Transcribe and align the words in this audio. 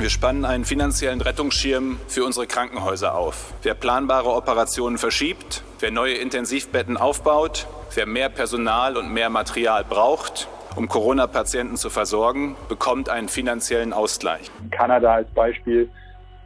Wir 0.00 0.08
spannen 0.08 0.46
einen 0.46 0.64
finanziellen 0.64 1.20
Rettungsschirm 1.20 1.98
für 2.08 2.24
unsere 2.24 2.46
Krankenhäuser 2.46 3.14
auf. 3.14 3.52
Wer 3.62 3.74
planbare 3.74 4.30
Operationen 4.30 4.96
verschiebt, 4.96 5.62
wer 5.78 5.90
neue 5.90 6.14
Intensivbetten 6.14 6.96
aufbaut, 6.96 7.66
wer 7.94 8.06
mehr 8.06 8.30
Personal 8.30 8.96
und 8.96 9.12
mehr 9.12 9.28
Material 9.28 9.84
braucht, 9.84 10.48
um 10.74 10.88
Corona-Patienten 10.88 11.76
zu 11.76 11.90
versorgen, 11.90 12.56
bekommt 12.70 13.10
einen 13.10 13.28
finanziellen 13.28 13.92
Ausgleich. 13.92 14.50
Kanada 14.70 15.16
als 15.16 15.28
Beispiel 15.32 15.90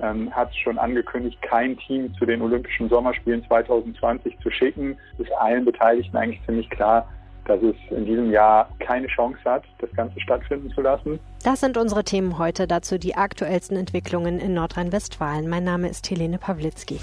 ähm, 0.01 0.35
hat 0.35 0.53
schon 0.57 0.77
angekündigt, 0.77 1.41
kein 1.41 1.79
Team 1.79 2.13
zu 2.19 2.27
den 2.27 2.43
Olympischen 2.43 2.89
Sommerspielen 2.89 3.47
2020 3.47 4.37
zu 4.41 4.51
schicken. 4.51 4.99
Ist 5.19 5.31
allen 5.39 5.65
Beteiligten 5.65 6.17
eigentlich 6.17 6.45
ziemlich 6.45 6.69
klar, 6.71 7.09
dass 7.47 7.61
es 7.63 7.77
in 7.91 8.05
diesem 8.05 8.31
Jahr 8.31 8.69
keine 8.79 9.07
Chance 9.09 9.39
hat, 9.45 9.65
das 9.79 9.91
Ganze 9.93 10.21
stattfinden 10.21 10.71
zu 10.71 10.81
lassen. 10.81 11.19
Das 11.43 11.61
sind 11.61 11.77
unsere 11.77 12.05
Themen 12.05 12.39
heute, 12.39 12.67
dazu 12.67 12.99
die 12.99 13.17
aktuellsten 13.17 13.77
Entwicklungen 13.77 14.39
in 14.39 14.55
Nordrhein-Westfalen. 14.55 15.49
Mein 15.49 15.65
Name 15.65 15.89
ist 15.89 16.09
Helene 16.11 16.39
Pawlitzki. 16.39 17.01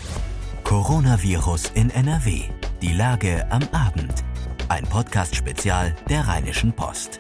Coronavirus 0.63 1.71
in 1.75 1.89
NRW. 1.89 2.43
Die 2.81 2.93
Lage 2.93 3.45
am 3.49 3.63
Abend. 3.71 4.23
Ein 4.69 4.85
Podcast-Spezial 4.85 5.95
der 6.09 6.21
Rheinischen 6.27 6.71
Post. 6.73 7.19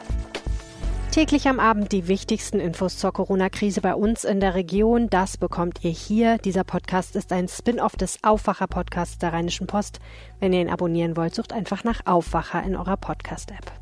Täglich 1.11 1.49
am 1.49 1.59
Abend 1.59 1.91
die 1.91 2.07
wichtigsten 2.07 2.61
Infos 2.61 2.97
zur 2.97 3.11
Corona-Krise 3.11 3.81
bei 3.81 3.95
uns 3.95 4.23
in 4.23 4.39
der 4.39 4.55
Region. 4.55 5.09
Das 5.09 5.35
bekommt 5.35 5.83
ihr 5.83 5.91
hier. 5.91 6.37
Dieser 6.37 6.63
Podcast 6.63 7.17
ist 7.17 7.33
ein 7.33 7.49
Spin-off 7.49 7.97
des 7.97 8.23
Aufwacher-Podcasts 8.23 9.17
der 9.17 9.33
Rheinischen 9.33 9.67
Post. 9.67 9.99
Wenn 10.39 10.53
ihr 10.53 10.61
ihn 10.61 10.69
abonnieren 10.69 11.17
wollt, 11.17 11.35
sucht 11.35 11.51
einfach 11.51 11.83
nach 11.83 12.05
Aufwacher 12.05 12.63
in 12.63 12.77
eurer 12.77 12.95
Podcast-App. 12.95 13.73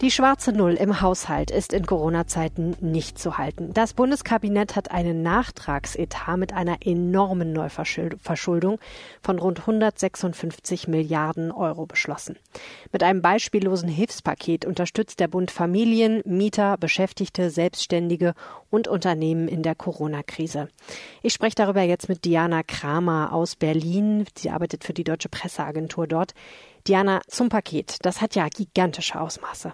Die 0.00 0.12
schwarze 0.12 0.52
Null 0.52 0.74
im 0.74 1.00
Haushalt 1.00 1.50
ist 1.50 1.72
in 1.72 1.84
Corona-Zeiten 1.84 2.76
nicht 2.80 3.18
zu 3.18 3.36
halten. 3.36 3.74
Das 3.74 3.94
Bundeskabinett 3.94 4.76
hat 4.76 4.92
einen 4.92 5.22
Nachtragsetat 5.22 6.38
mit 6.38 6.52
einer 6.52 6.86
enormen 6.86 7.52
Neuverschuldung 7.52 8.78
von 9.20 9.40
rund 9.40 9.58
156 9.58 10.86
Milliarden 10.86 11.50
Euro 11.50 11.86
beschlossen. 11.86 12.38
Mit 12.92 13.02
einem 13.02 13.22
beispiellosen 13.22 13.88
Hilfspaket 13.88 14.66
unterstützt 14.66 15.18
der 15.18 15.26
Bund 15.26 15.50
Familien, 15.50 16.22
Mieter, 16.24 16.76
Beschäftigte, 16.76 17.50
Selbstständige 17.50 18.34
und 18.70 18.86
Unternehmen 18.86 19.48
in 19.48 19.64
der 19.64 19.74
Corona-Krise. 19.74 20.68
Ich 21.24 21.32
spreche 21.32 21.56
darüber 21.56 21.82
jetzt 21.82 22.08
mit 22.08 22.24
Diana 22.24 22.62
Kramer 22.62 23.32
aus 23.32 23.56
Berlin. 23.56 24.26
Sie 24.36 24.50
arbeitet 24.50 24.84
für 24.84 24.94
die 24.94 25.02
Deutsche 25.02 25.28
Presseagentur 25.28 26.06
dort. 26.06 26.34
Diana, 26.86 27.20
zum 27.26 27.48
Paket. 27.48 27.96
Das 28.02 28.20
hat 28.20 28.36
ja 28.36 28.46
gigantische 28.48 29.20
Ausmaße. 29.20 29.72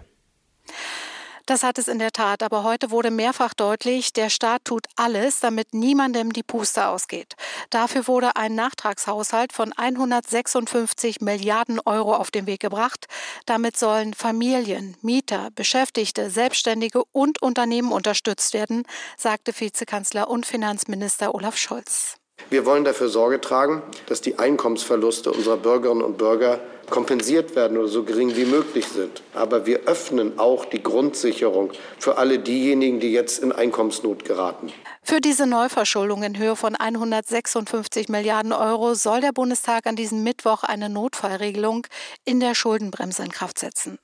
Das 1.45 1.61
hat 1.61 1.77
es 1.77 1.87
in 1.87 1.99
der 1.99 2.11
Tat, 2.11 2.41
aber 2.41 2.63
heute 2.63 2.89
wurde 2.89 3.11
mehrfach 3.11 3.53
deutlich, 3.53 4.13
der 4.13 4.31
Staat 4.31 4.65
tut 4.65 4.87
alles, 4.95 5.41
damit 5.41 5.75
niemandem 5.75 6.33
die 6.33 6.41
Puste 6.41 6.87
ausgeht. 6.87 7.35
Dafür 7.69 8.07
wurde 8.07 8.35
ein 8.35 8.55
Nachtragshaushalt 8.55 9.53
von 9.53 9.71
156 9.71 11.21
Milliarden 11.21 11.79
Euro 11.85 12.15
auf 12.15 12.31
den 12.31 12.47
Weg 12.47 12.61
gebracht. 12.61 13.05
Damit 13.45 13.77
sollen 13.77 14.15
Familien, 14.15 14.97
Mieter, 15.01 15.51
Beschäftigte, 15.53 16.31
Selbstständige 16.31 17.03
und 17.11 17.43
Unternehmen 17.43 17.91
unterstützt 17.91 18.55
werden, 18.55 18.83
sagte 19.15 19.53
Vizekanzler 19.57 20.27
und 20.27 20.47
Finanzminister 20.47 21.35
Olaf 21.35 21.57
Scholz. 21.57 22.17
Wir 22.49 22.65
wollen 22.65 22.83
dafür 22.83 23.09
Sorge 23.09 23.41
tragen, 23.41 23.81
dass 24.07 24.21
die 24.21 24.37
Einkommensverluste 24.37 25.31
unserer 25.31 25.57
Bürgerinnen 25.57 26.03
und 26.03 26.17
Bürger 26.17 26.59
kompensiert 26.89 27.55
werden 27.55 27.77
oder 27.77 27.87
so 27.87 28.03
gering 28.03 28.35
wie 28.35 28.45
möglich 28.45 28.87
sind. 28.87 29.23
Aber 29.33 29.65
wir 29.65 29.81
öffnen 29.87 30.37
auch 30.37 30.65
die 30.65 30.83
Grundsicherung 30.83 31.71
für 31.97 32.17
alle 32.17 32.37
diejenigen, 32.37 32.99
die 32.99 33.11
jetzt 33.11 33.41
in 33.41 33.51
Einkommensnot 33.51 34.25
geraten. 34.25 34.71
Für 35.01 35.19
diese 35.19 35.47
Neuverschuldung 35.47 36.23
in 36.23 36.37
Höhe 36.37 36.55
von 36.55 36.75
156 36.75 38.09
Milliarden 38.09 38.53
Euro 38.53 38.93
soll 38.93 39.21
der 39.21 39.31
Bundestag 39.31 39.87
an 39.87 39.95
diesem 39.95 40.23
Mittwoch 40.23 40.63
eine 40.63 40.89
Notfallregelung 40.89 41.87
in 42.23 42.39
der 42.39 42.53
Schuldenbremse 42.53 43.23
in 43.23 43.31
Kraft 43.31 43.57
setzen. 43.57 43.97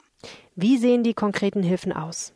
Wie 0.55 0.77
sehen 0.77 1.03
die 1.03 1.13
konkreten 1.13 1.63
Hilfen 1.63 1.93
aus? 1.93 2.33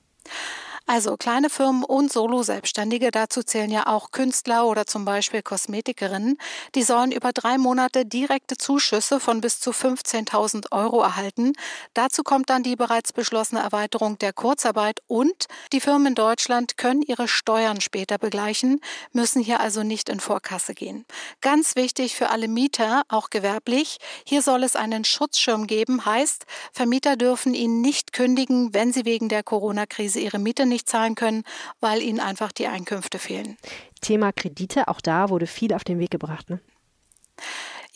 Also 0.88 1.18
kleine 1.18 1.50
Firmen 1.50 1.84
und 1.84 2.14
Solo-Selbstständige, 2.14 3.10
dazu 3.10 3.42
zählen 3.42 3.72
ja 3.72 3.88
auch 3.88 4.12
Künstler 4.12 4.68
oder 4.68 4.86
zum 4.86 5.04
Beispiel 5.04 5.42
Kosmetikerinnen, 5.42 6.38
die 6.76 6.84
sollen 6.84 7.12
über 7.12 7.32
drei 7.34 7.58
Monate 7.58 8.06
direkte 8.06 8.56
Zuschüsse 8.56 9.20
von 9.20 9.42
bis 9.42 9.60
zu 9.60 9.72
15.000 9.72 10.72
Euro 10.72 11.02
erhalten. 11.02 11.54
Dazu 11.96 12.22
kommt 12.22 12.52
dann 12.52 12.62
die 12.62 12.76
bereits 12.76 13.14
beschlossene 13.14 13.62
Erweiterung 13.62 14.20
der 14.20 14.32
Kurzarbeit 14.32 15.00
und 15.08 15.48
die 15.74 15.80
Firmen 15.80 16.10
in 16.10 16.16
Deutschland 16.16 16.78
können 16.78 17.02
ihre 17.02 17.28
Steuern 17.28 17.82
später 17.82 18.20
begleichen, 18.20 18.80
müssen 19.12 19.42
hier 19.42 19.62
also 19.62 19.82
nicht 19.82 20.08
in 20.08 20.20
Vorkasse 20.20 20.76
gehen. 20.76 21.06
Ganz 21.42 21.76
wichtig 21.76 22.16
für 22.16 22.30
alle 22.30 22.48
Mieter, 22.48 23.02
auch 23.08 23.32
gewerblich, 23.32 23.98
hier 24.24 24.44
soll 24.44 24.62
es 24.62 24.76
einen 24.76 25.04
Schutzschirm 25.04 25.66
geben, 25.66 26.06
heißt, 26.06 26.46
Vermieter 26.72 27.16
dürfen 27.16 27.56
ihn 27.56 27.82
nicht 27.82 28.14
kündigen, 28.14 28.72
wenn 28.76 28.94
sie 28.94 29.06
wegen 29.06 29.30
der 29.30 29.42
Corona-Krise 29.42 30.20
ihre 30.20 30.38
Miete 30.38 30.68
nicht 30.68 30.75
nicht 30.76 30.90
zahlen 30.90 31.16
können, 31.16 31.44
weil 31.80 32.02
ihnen 32.02 32.20
einfach 32.20 32.52
die 32.52 32.68
Einkünfte 32.68 33.18
fehlen. 33.18 33.58
Thema 34.02 34.32
Kredite, 34.32 34.88
auch 34.90 35.02
da 35.02 35.30
wurde 35.30 35.48
viel 35.48 35.74
auf 35.74 35.84
den 35.84 36.00
Weg 36.00 36.12
gebracht. 36.12 36.50
Ne? 36.50 36.60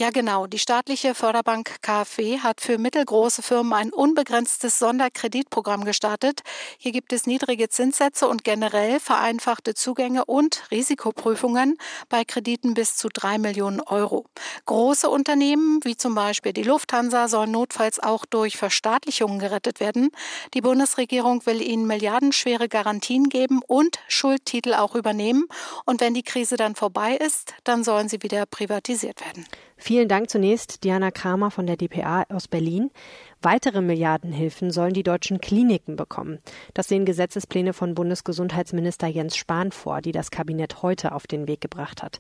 Ja, 0.02 0.12
genau. 0.12 0.48
Die 0.48 0.60
staatliche 0.60 1.14
Förderbank 1.14 1.82
KfW 1.82 2.40
hat 2.40 2.62
für 2.62 2.78
mittelgroße 2.78 3.42
Firmen 3.42 3.74
ein 3.74 3.92
unbegrenztes 3.92 4.80
Sonderkreditprogramm 4.80 5.84
gestartet. 5.84 6.40
Hier 6.78 6.94
gibt 6.94 7.12
es 7.12 7.28
niedrige 7.28 7.68
Zinssätze 7.68 8.30
und 8.30 8.46
generell 8.46 9.02
vereinfachte 9.02 9.74
Zugänge 9.74 10.24
und 10.24 10.64
Risikoprüfungen 10.72 11.76
bei 12.08 12.24
Krediten 12.24 12.76
bis 12.76 12.96
zu 12.96 13.10
drei 13.10 13.38
Millionen 13.40 13.82
Euro. 13.82 14.26
Große 14.68 15.10
Unternehmen, 15.10 15.82
wie 15.84 15.98
zum 15.98 16.16
Beispiel 16.16 16.54
die 16.54 16.64
Lufthansa, 16.64 17.28
sollen 17.28 17.52
notfalls 17.52 18.00
auch 18.00 18.26
durch 18.26 18.56
Verstaatlichungen 18.56 19.40
gerettet 19.40 19.82
werden. 19.82 20.12
Die 20.54 20.62
Bundesregierung 20.62 21.46
will 21.46 21.62
ihnen 21.62 21.86
milliardenschwere 21.86 22.70
Garantien 22.70 23.28
geben 23.28 23.60
und 23.68 24.00
Schuldtitel 24.08 24.76
auch 24.76 24.96
übernehmen. 24.96 25.44
Und 25.86 26.00
wenn 26.00 26.14
die 26.14 26.24
Krise 26.24 26.56
dann 26.56 26.76
vorbei 26.76 27.18
ist, 27.18 27.54
dann 27.66 27.84
sollen 27.84 28.08
sie 28.08 28.24
wieder 28.24 28.46
privatisiert 28.46 29.20
werden. 29.20 29.46
Vielen 29.82 30.10
Dank 30.10 30.30
zunächst 30.30 30.84
Diana 30.84 31.10
Kramer 31.10 31.52
von 31.52 31.66
der 31.66 31.78
DPA 31.78 32.26
aus 32.30 32.50
Berlin. 32.50 32.92
Weitere 33.42 33.80
Milliardenhilfen 33.80 34.72
sollen 34.72 34.94
die 34.94 35.04
deutschen 35.04 35.40
Kliniken 35.40 35.96
bekommen. 35.96 36.40
Das 36.74 36.90
sehen 36.90 37.06
Gesetzespläne 37.06 37.72
von 37.72 37.96
Bundesgesundheitsminister 37.96 39.08
Jens 39.08 39.38
Spahn 39.38 39.72
vor, 39.72 40.02
die 40.02 40.12
das 40.12 40.32
Kabinett 40.32 40.84
heute 40.84 41.14
auf 41.14 41.28
den 41.28 41.48
Weg 41.48 41.62
gebracht 41.62 42.04
hat. 42.04 42.20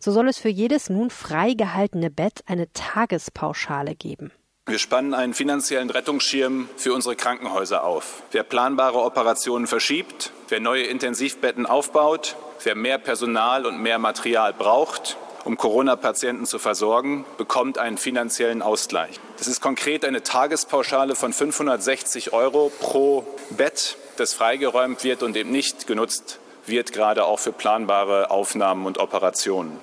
So 0.00 0.10
soll 0.10 0.28
es 0.28 0.38
für 0.38 0.48
jedes 0.48 0.90
nun 0.90 1.10
freigehaltene 1.10 2.10
Bett 2.10 2.42
eine 2.46 2.70
Tagespauschale 2.72 3.94
geben. 3.94 4.32
Wir 4.68 4.80
spannen 4.80 5.14
einen 5.14 5.32
finanziellen 5.32 5.90
Rettungsschirm 5.90 6.68
für 6.76 6.92
unsere 6.92 7.14
Krankenhäuser 7.14 7.84
auf. 7.84 8.24
Wer 8.32 8.42
planbare 8.42 8.98
Operationen 8.98 9.68
verschiebt, 9.68 10.32
wer 10.48 10.58
neue 10.58 10.82
Intensivbetten 10.82 11.66
aufbaut, 11.66 12.34
wer 12.64 12.74
mehr 12.74 12.98
Personal 12.98 13.64
und 13.64 13.80
mehr 13.80 14.00
Material 14.00 14.52
braucht, 14.52 15.16
um 15.46 15.56
Corona-Patienten 15.56 16.44
zu 16.44 16.58
versorgen, 16.58 17.24
bekommt 17.38 17.78
einen 17.78 17.98
finanziellen 17.98 18.62
Ausgleich. 18.62 19.20
Das 19.38 19.46
ist 19.46 19.60
konkret 19.60 20.04
eine 20.04 20.24
Tagespauschale 20.24 21.14
von 21.14 21.32
560 21.32 22.32
Euro 22.32 22.72
pro 22.80 23.24
Bett, 23.50 23.96
das 24.16 24.34
freigeräumt 24.34 25.04
wird 25.04 25.22
und 25.22 25.36
eben 25.36 25.52
nicht 25.52 25.86
genutzt 25.86 26.40
wird, 26.66 26.92
gerade 26.92 27.24
auch 27.24 27.38
für 27.38 27.52
planbare 27.52 28.30
Aufnahmen 28.30 28.86
und 28.86 28.98
Operationen. 28.98 29.78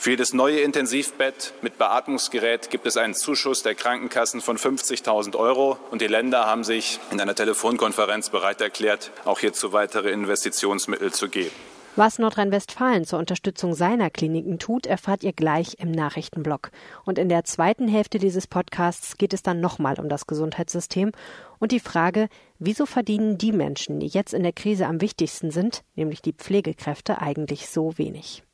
Für 0.00 0.10
jedes 0.10 0.32
neue 0.32 0.60
Intensivbett 0.60 1.54
mit 1.62 1.78
Beatmungsgerät 1.78 2.70
gibt 2.70 2.86
es 2.86 2.96
einen 2.96 3.14
Zuschuss 3.14 3.62
der 3.62 3.76
Krankenkassen 3.76 4.40
von 4.40 4.58
50.000 4.58 5.36
Euro 5.36 5.78
und 5.92 6.02
die 6.02 6.06
Länder 6.08 6.46
haben 6.46 6.64
sich 6.64 6.98
in 7.10 7.20
einer 7.20 7.34
Telefonkonferenz 7.34 8.30
bereit 8.30 8.60
erklärt, 8.60 9.12
auch 9.24 9.38
hierzu 9.38 9.72
weitere 9.72 10.10
Investitionsmittel 10.10 11.12
zu 11.12 11.28
geben. 11.28 11.54
Was 11.98 12.20
Nordrhein-Westfalen 12.20 13.04
zur 13.04 13.18
Unterstützung 13.18 13.74
seiner 13.74 14.08
Kliniken 14.08 14.60
tut, 14.60 14.86
erfahrt 14.86 15.24
ihr 15.24 15.32
gleich 15.32 15.80
im 15.80 15.90
Nachrichtenblock. 15.90 16.70
Und 17.04 17.18
in 17.18 17.28
der 17.28 17.42
zweiten 17.42 17.88
Hälfte 17.88 18.20
dieses 18.20 18.46
Podcasts 18.46 19.16
geht 19.16 19.34
es 19.34 19.42
dann 19.42 19.58
nochmal 19.58 19.98
um 19.98 20.08
das 20.08 20.28
Gesundheitssystem 20.28 21.10
und 21.58 21.72
die 21.72 21.80
Frage, 21.80 22.28
wieso 22.60 22.86
verdienen 22.86 23.36
die 23.36 23.50
Menschen, 23.50 23.98
die 23.98 24.06
jetzt 24.06 24.32
in 24.32 24.44
der 24.44 24.52
Krise 24.52 24.86
am 24.86 25.00
wichtigsten 25.00 25.50
sind, 25.50 25.82
nämlich 25.96 26.22
die 26.22 26.34
Pflegekräfte, 26.34 27.20
eigentlich 27.20 27.68
so 27.68 27.98
wenig. 27.98 28.44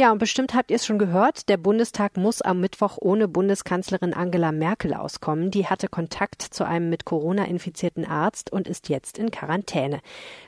Ja, 0.00 0.12
und 0.12 0.18
bestimmt 0.18 0.54
habt 0.54 0.70
ihr 0.70 0.76
es 0.76 0.86
schon 0.86 1.00
gehört, 1.00 1.48
der 1.48 1.56
Bundestag 1.56 2.16
muss 2.16 2.40
am 2.40 2.60
Mittwoch 2.60 2.98
ohne 3.00 3.26
Bundeskanzlerin 3.26 4.14
Angela 4.14 4.52
Merkel 4.52 4.94
auskommen. 4.94 5.50
Die 5.50 5.66
hatte 5.66 5.88
Kontakt 5.88 6.40
zu 6.40 6.64
einem 6.64 6.88
mit 6.88 7.04
Corona 7.04 7.46
infizierten 7.46 8.04
Arzt 8.04 8.52
und 8.52 8.68
ist 8.68 8.88
jetzt 8.88 9.18
in 9.18 9.32
Quarantäne. 9.32 9.98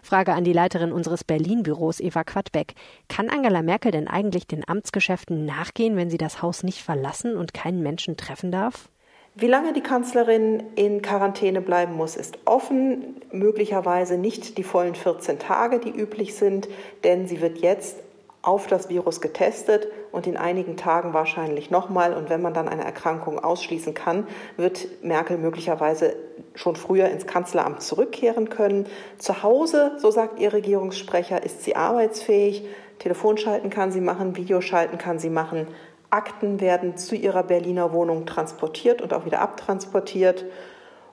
Frage 0.05 0.35
an 0.35 0.44
die 0.44 0.52
Leiterin 0.52 0.93
unseres 0.93 1.25
Berlin-Büros, 1.25 1.99
Eva 1.99 2.23
Quadbeck. 2.23 2.75
Kann 3.08 3.29
Angela 3.29 3.62
Merkel 3.62 3.91
denn 3.91 4.06
eigentlich 4.06 4.47
den 4.47 4.69
Amtsgeschäften 4.69 5.47
nachgehen, 5.47 5.96
wenn 5.96 6.11
sie 6.11 6.19
das 6.19 6.43
Haus 6.43 6.62
nicht 6.62 6.81
verlassen 6.81 7.37
und 7.37 7.53
keinen 7.53 7.82
Menschen 7.82 8.17
treffen 8.17 8.53
darf? 8.53 8.88
Wie 9.35 9.49
lange 9.49 9.73
die 9.73 9.81
Kanzlerin 9.81 10.62
in 10.76 11.03
Quarantäne 11.03 11.61
bleiben 11.61 11.94
muss, 11.94 12.14
ist 12.14 12.38
offen. 12.44 13.17
Möglicherweise 13.32 14.17
nicht 14.17 14.58
die 14.58 14.64
vollen 14.64 14.94
14 14.94 15.41
Tage, 15.41 15.81
die 15.81 15.91
üblich 15.91 16.37
sind, 16.37 16.69
denn 17.03 17.26
sie 17.26 17.41
wird 17.41 17.58
jetzt 17.58 17.96
auf 18.42 18.66
das 18.66 18.88
Virus 18.88 19.20
getestet 19.20 19.88
und 20.12 20.26
in 20.26 20.37
einigen 20.37 20.76
Tagen 20.76 21.12
wahrscheinlich 21.12 21.70
nochmal. 21.70 22.14
Und 22.14 22.31
wenn 22.31 22.40
man 22.40 22.54
dann 22.54 22.69
eine 22.69 22.84
Erkrankung 22.84 23.38
ausschließen 23.38 23.92
kann, 23.92 24.26
wird 24.56 25.02
Merkel 25.02 25.37
möglicherweise 25.37 26.16
schon 26.54 26.75
früher 26.75 27.08
ins 27.08 27.26
Kanzleramt 27.26 27.82
zurückkehren 27.82 28.48
können. 28.48 28.87
Zu 29.19 29.42
Hause, 29.42 29.92
so 29.98 30.10
sagt 30.10 30.38
ihr 30.38 30.52
Regierungssprecher, 30.52 31.42
ist 31.42 31.62
sie 31.64 31.76
arbeitsfähig. 31.76 32.64
Telefonschalten 32.98 33.70
kann 33.70 33.92
sie 33.92 34.00
machen, 34.00 34.37
Videoschalten 34.37 34.98
kann 34.98 35.19
sie 35.19 35.31
machen. 35.31 35.66
Akten 36.08 36.60
werden 36.60 36.96
zu 36.96 37.14
ihrer 37.14 37.44
Berliner 37.44 37.93
Wohnung 37.93 38.26
transportiert 38.26 39.00
und 39.00 39.12
auch 39.12 39.26
wieder 39.26 39.40
abtransportiert. 39.40 40.44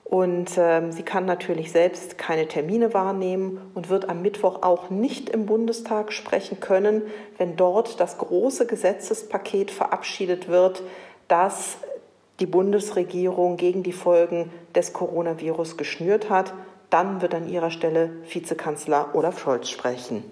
Und 0.08 0.52
ähm, 0.56 0.90
sie 0.90 1.02
kann 1.02 1.26
natürlich 1.26 1.70
selbst 1.70 2.16
keine 2.16 2.48
Termine 2.48 2.94
wahrnehmen 2.94 3.60
und 3.74 3.90
wird 3.90 4.08
am 4.08 4.22
Mittwoch 4.22 4.62
auch 4.62 4.88
nicht 4.88 5.28
im 5.28 5.44
Bundestag 5.44 6.14
sprechen 6.14 6.60
können, 6.60 7.02
wenn 7.36 7.56
dort 7.56 8.00
das 8.00 8.16
große 8.16 8.66
Gesetzespaket 8.66 9.70
verabschiedet 9.70 10.48
wird, 10.48 10.82
das 11.28 11.76
die 12.40 12.46
Bundesregierung 12.46 13.58
gegen 13.58 13.82
die 13.82 13.92
Folgen 13.92 14.50
des 14.74 14.94
Coronavirus 14.94 15.76
geschnürt 15.76 16.30
hat. 16.30 16.54
Dann 16.88 17.20
wird 17.20 17.34
an 17.34 17.46
ihrer 17.46 17.70
Stelle 17.70 18.10
Vizekanzler 18.30 19.10
Olaf 19.12 19.38
Scholz 19.38 19.68
sprechen. 19.68 20.24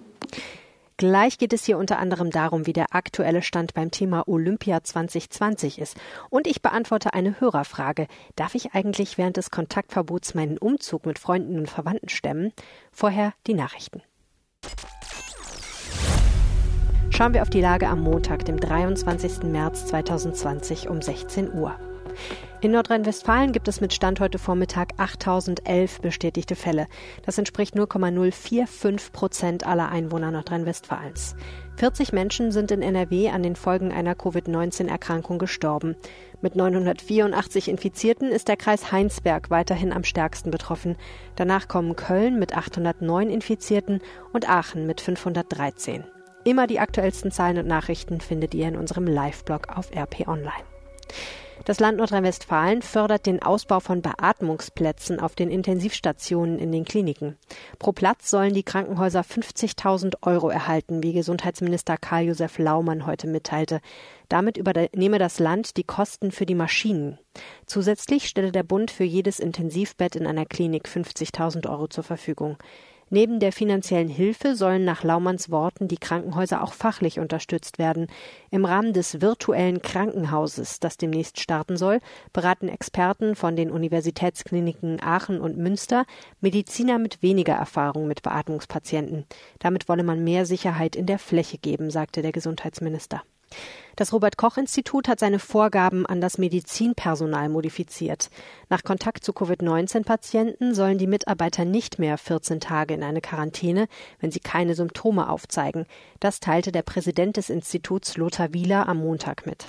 Gleich 0.99 1.37
geht 1.37 1.53
es 1.53 1.67
hier 1.67 1.77
unter 1.77 1.99
anderem 1.99 2.31
darum, 2.31 2.67
wie 2.67 2.73
der 2.73 2.95
aktuelle 2.95 3.43
Stand 3.43 3.75
beim 3.75 3.91
Thema 3.91 4.27
Olympia 4.27 4.83
2020 4.83 5.79
ist. 5.79 5.99
Und 6.31 6.47
ich 6.47 6.63
beantworte 6.63 7.13
eine 7.13 7.39
Hörerfrage. 7.39 8.07
Darf 8.35 8.55
ich 8.55 8.73
eigentlich 8.73 9.19
während 9.19 9.37
des 9.37 9.51
Kontaktverbots 9.51 10.33
meinen 10.35 10.57
Umzug 10.57 11.05
mit 11.05 11.19
Freunden 11.19 11.59
und 11.59 11.69
Verwandten 11.69 12.09
stemmen? 12.09 12.51
Vorher 12.93 13.35
die 13.47 13.53
Nachrichten. 13.53 14.01
Schauen 17.11 17.35
wir 17.35 17.43
auf 17.43 17.51
die 17.51 17.61
Lage 17.61 17.89
am 17.89 18.01
Montag, 18.01 18.47
dem 18.47 18.59
23. 18.59 19.43
März 19.43 19.87
2020 19.87 20.89
um 20.89 21.03
16 21.03 21.53
Uhr. 21.53 21.79
In 22.63 22.71
Nordrhein-Westfalen 22.73 23.53
gibt 23.53 23.69
es 23.69 23.83
mit 23.83 23.93
Stand 23.93 24.19
heute 24.19 24.39
Vormittag 24.39 24.95
8011 24.97 26.01
bestätigte 26.01 26.57
Fälle. 26.57 26.87
Das 27.27 27.37
entspricht 27.37 27.75
0,045 27.75 29.13
Prozent 29.13 29.67
aller 29.67 29.91
Einwohner 29.91 30.31
Nordrhein-Westfalens. 30.31 31.37
40 31.77 32.15
Menschen 32.15 32.53
sind 32.53 32.71
in 32.71 32.81
NRW 32.81 33.29
an 33.29 33.43
den 33.43 33.57
Folgen 33.57 33.93
einer 33.93 34.15
Covid-19-Erkrankung 34.15 35.39
gestorben. 35.39 35.97
Mit 36.41 36.57
984 36.57 37.69
Infizierten 37.69 38.31
ist 38.31 38.49
der 38.49 38.57
Kreis 38.57 38.91
Heinsberg 38.91 39.51
weiterhin 39.51 39.93
am 39.93 40.03
stärksten 40.03 40.51
betroffen. 40.51 40.97
Danach 41.37 41.69
kommen 41.69 41.95
Köln 41.95 42.39
mit 42.39 42.57
809 42.57 43.29
Infizierten 43.29 44.01
und 44.33 44.49
Aachen 44.49 44.87
mit 44.87 45.03
513. 45.03 46.05
Immer 46.45 46.67
die 46.67 46.81
aktuellsten 46.81 47.31
Zahlen 47.31 47.59
und 47.59 47.67
Nachrichten 47.67 48.23
findet 48.23 48.55
ihr 48.55 48.67
in 48.67 48.77
unserem 48.77 49.07
Live-Blog 49.07 49.69
auf 49.77 49.95
RP 49.95 50.27
Online. 50.27 50.65
Das 51.67 51.81
Land 51.81 51.99
Nordrhein-Westfalen 51.99 52.81
fördert 52.81 53.27
den 53.27 53.43
Ausbau 53.43 53.81
von 53.81 54.01
Beatmungsplätzen 54.01 55.19
auf 55.19 55.35
den 55.35 55.51
Intensivstationen 55.51 56.61
in 56.61 56.71
den 56.71 56.85
Kliniken. 56.85 57.37
Pro 57.81 57.91
Platz 57.91 58.31
sollen 58.31 58.55
die 58.55 58.63
Krankenhäuser 58.63 59.23
50.000 59.23 60.19
Euro 60.23 60.49
erhalten, 60.49 61.03
wie 61.03 61.13
Gesundheitsminister 61.13 61.97
Karl-Josef 61.97 62.59
Laumann 62.59 63.05
heute 63.05 63.27
mitteilte. 63.27 63.81
Damit 64.29 64.59
übernehme 64.59 65.19
das 65.19 65.41
Land 65.41 65.77
die 65.77 65.83
Kosten 65.83 66.31
für 66.31 66.47
die 66.47 66.55
Maschinen. 66.55 67.19
Zusätzlich 67.67 68.29
stelle 68.29 68.53
der 68.53 68.63
Bund 68.63 68.93
für 68.93 69.03
jedes 69.03 69.41
Intensivbett 69.41 70.15
in 70.15 70.29
einer 70.29 70.47
Klinik 70.47 70.87
50.000 70.87 71.69
Euro 71.69 71.89
zur 71.89 72.05
Verfügung. 72.05 72.59
Neben 73.09 73.39
der 73.39 73.53
finanziellen 73.53 74.09
Hilfe 74.09 74.57
sollen 74.57 74.85
nach 74.85 75.05
Laumanns 75.05 75.49
Worten 75.49 75.87
die 75.87 75.97
Krankenhäuser 75.97 76.61
auch 76.61 76.73
fachlich 76.73 77.21
unterstützt 77.21 77.79
werden. 77.79 78.09
Im 78.51 78.65
Rahmen 78.65 78.93
des 78.93 79.21
virtuellen 79.21 79.81
Krankenhauses, 79.81 80.81
das 80.81 80.97
demnächst 80.97 81.39
starten 81.39 81.77
soll, 81.77 82.01
beraten 82.33 82.69
Experten 82.69 83.37
von 83.37 83.55
den 83.55 83.71
Universitätskliniken 83.71 85.01
Aachen 85.01 85.41
und 85.41 85.57
Münster 85.57 86.05
Mediziner 86.41 86.99
mit 86.99 87.23
weniger 87.23 87.55
Erfahrung 87.55 88.09
mit 88.09 88.23
Beatmungspatienten. 88.23 89.25
Damit 89.61 89.89
wolle 89.89 90.03
man 90.03 90.25
mehr 90.25 90.45
Sicherheit 90.45 90.97
in 90.97 91.07
der 91.07 91.21
Fläche 91.21 91.59
geben, 91.59 91.91
sagte 91.91 92.23
der 92.23 92.33
Gesundheitsminister. 92.33 93.23
Das 93.97 94.13
Robert 94.13 94.37
Koch 94.37 94.59
Institut 94.59 95.09
hat 95.09 95.21
seine 95.21 95.39
Vorgaben 95.39 96.05
an 96.05 96.21
das 96.21 96.37
Medizinpersonal 96.37 97.49
modifiziert. 97.49 98.29
Nach 98.69 98.85
Kontakt 98.85 99.25
zu 99.25 99.33
Covid-19-Patienten 99.33 100.75
sollen 100.75 100.99
die 100.99 101.07
Mitarbeiter 101.07 101.65
nicht 101.65 101.99
mehr 101.99 102.19
14 102.19 102.61
Tage 102.61 102.93
in 102.93 103.03
eine 103.03 103.23
Quarantäne, 103.23 103.89
wenn 104.21 104.31
sie 104.31 104.41
keine 104.41 104.75
Symptome 104.75 105.31
aufzeigen. 105.31 105.87
Das 106.21 106.41
teilte 106.41 106.73
der 106.73 106.83
Präsident 106.83 107.39
des 107.39 107.49
Instituts 107.49 108.19
Lothar 108.19 108.53
Wieler 108.53 108.87
am 108.87 108.99
Montag 108.99 109.47
mit. 109.47 109.69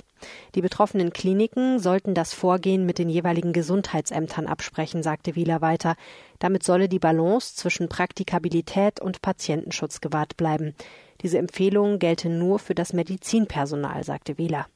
Die 0.54 0.60
betroffenen 0.60 1.10
Kliniken 1.10 1.78
sollten 1.78 2.12
das 2.12 2.34
Vorgehen 2.34 2.84
mit 2.84 2.98
den 2.98 3.08
jeweiligen 3.08 3.54
Gesundheitsämtern 3.54 4.46
absprechen, 4.46 5.02
sagte 5.02 5.36
Wieler 5.36 5.62
weiter. 5.62 5.94
Damit 6.38 6.64
solle 6.64 6.90
die 6.90 6.98
Balance 6.98 7.54
zwischen 7.54 7.88
Praktikabilität 7.88 9.00
und 9.00 9.22
Patientenschutz 9.22 10.02
gewahrt 10.02 10.36
bleiben. 10.36 10.74
Diese 11.22 11.38
Empfehlung 11.38 11.98
gelte 11.98 12.28
nur 12.28 12.58
für 12.58 12.74
das 12.74 12.92
Medizinpersonal, 12.92 14.04
sagte 14.04 14.38
Wieler. 14.38 14.66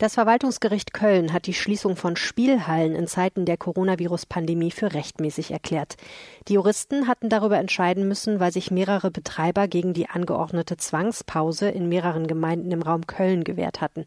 Das 0.00 0.14
Verwaltungsgericht 0.14 0.94
Köln 0.94 1.30
hat 1.30 1.46
die 1.46 1.52
Schließung 1.52 1.94
von 1.94 2.16
Spielhallen 2.16 2.94
in 2.94 3.06
Zeiten 3.06 3.44
der 3.44 3.58
Coronavirus-Pandemie 3.58 4.70
für 4.70 4.94
rechtmäßig 4.94 5.50
erklärt. 5.50 5.98
Die 6.48 6.54
Juristen 6.54 7.06
hatten 7.06 7.28
darüber 7.28 7.58
entscheiden 7.58 8.08
müssen, 8.08 8.40
weil 8.40 8.50
sich 8.50 8.70
mehrere 8.70 9.10
Betreiber 9.10 9.68
gegen 9.68 9.92
die 9.92 10.08
angeordnete 10.08 10.78
Zwangspause 10.78 11.68
in 11.68 11.90
mehreren 11.90 12.26
Gemeinden 12.28 12.72
im 12.72 12.80
Raum 12.80 13.06
Köln 13.06 13.44
gewehrt 13.44 13.82
hatten. 13.82 14.06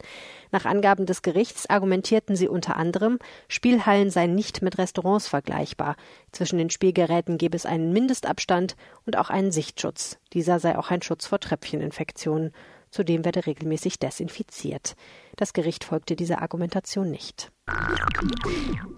Nach 0.51 0.65
Angaben 0.65 1.05
des 1.05 1.21
Gerichts 1.21 1.69
argumentierten 1.69 2.35
sie 2.35 2.47
unter 2.47 2.75
anderem, 2.75 3.19
Spielhallen 3.47 4.09
seien 4.09 4.33
nicht 4.33 4.63
mit 4.63 4.79
Restaurants 4.79 5.27
vergleichbar. 5.27 5.95
Zwischen 6.31 6.57
den 6.57 6.71
Spielgeräten 6.71 7.37
gebe 7.37 7.55
es 7.55 7.67
einen 7.67 7.93
Mindestabstand 7.93 8.77
und 9.05 9.15
auch 9.15 9.29
einen 9.29 9.51
Sichtschutz. 9.51 10.17
Dieser 10.33 10.59
sei 10.59 10.75
auch 10.75 10.89
ein 10.89 11.03
Schutz 11.03 11.27
vor 11.27 11.39
Tröpfcheninfektionen. 11.39 12.51
Zudem 12.93 13.25
werde 13.25 13.47
regelmäßig 13.47 13.97
desinfiziert. 13.97 14.95
Das 15.35 15.53
Gericht 15.53 15.83
folgte 15.83 16.15
dieser 16.15 16.43
Argumentation 16.43 17.09
nicht. 17.09 17.51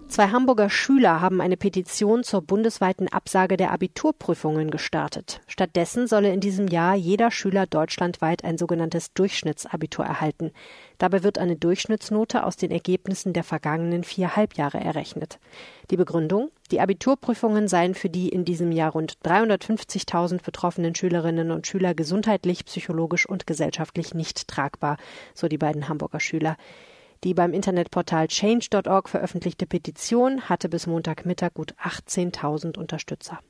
Zwei 0.08 0.28
Hamburger 0.28 0.68
Schüler 0.68 1.22
haben 1.22 1.40
eine 1.40 1.56
Petition 1.56 2.22
zur 2.22 2.42
bundesweiten 2.42 3.08
Absage 3.08 3.56
der 3.56 3.72
Abiturprüfungen 3.72 4.70
gestartet. 4.70 5.40
Stattdessen 5.46 6.06
solle 6.08 6.30
in 6.30 6.40
diesem 6.40 6.68
Jahr 6.68 6.94
jeder 6.94 7.30
Schüler 7.30 7.66
deutschlandweit 7.66 8.44
ein 8.44 8.58
sogenanntes 8.58 9.14
Durchschnittsabitur 9.14 10.04
erhalten. 10.04 10.52
Dabei 10.98 11.22
wird 11.22 11.38
eine 11.38 11.56
Durchschnittsnote 11.56 12.44
aus 12.44 12.56
den 12.56 12.70
Ergebnissen 12.70 13.32
der 13.32 13.44
vergangenen 13.44 14.04
vier 14.04 14.36
Halbjahre 14.36 14.78
errechnet. 14.78 15.38
Die 15.90 15.96
Begründung? 15.96 16.50
Die 16.70 16.80
Abiturprüfungen 16.80 17.68
seien 17.68 17.94
für 17.94 18.08
die 18.08 18.28
in 18.28 18.44
diesem 18.44 18.72
Jahr 18.72 18.92
rund 18.92 19.18
350.000 19.24 20.42
betroffenen 20.42 20.94
Schülerinnen 20.94 21.50
und 21.50 21.66
Schüler 21.66 21.94
gesundheitlich, 21.94 22.64
psychologisch 22.64 23.26
und 23.26 23.46
gesellschaftlich 23.46 24.14
nicht 24.14 24.48
tragbar, 24.48 24.96
so 25.34 25.48
die 25.48 25.58
beiden 25.58 25.88
Hamburger 25.88 26.20
Schüler. 26.20 26.56
Die 27.24 27.34
beim 27.34 27.52
Internetportal 27.52 28.28
change.org 28.28 29.08
veröffentlichte 29.08 29.66
Petition 29.66 30.42
hatte 30.42 30.68
bis 30.68 30.86
Montagmittag 30.86 31.54
gut 31.54 31.74
18.000 31.74 32.78
Unterstützer. 32.78 33.40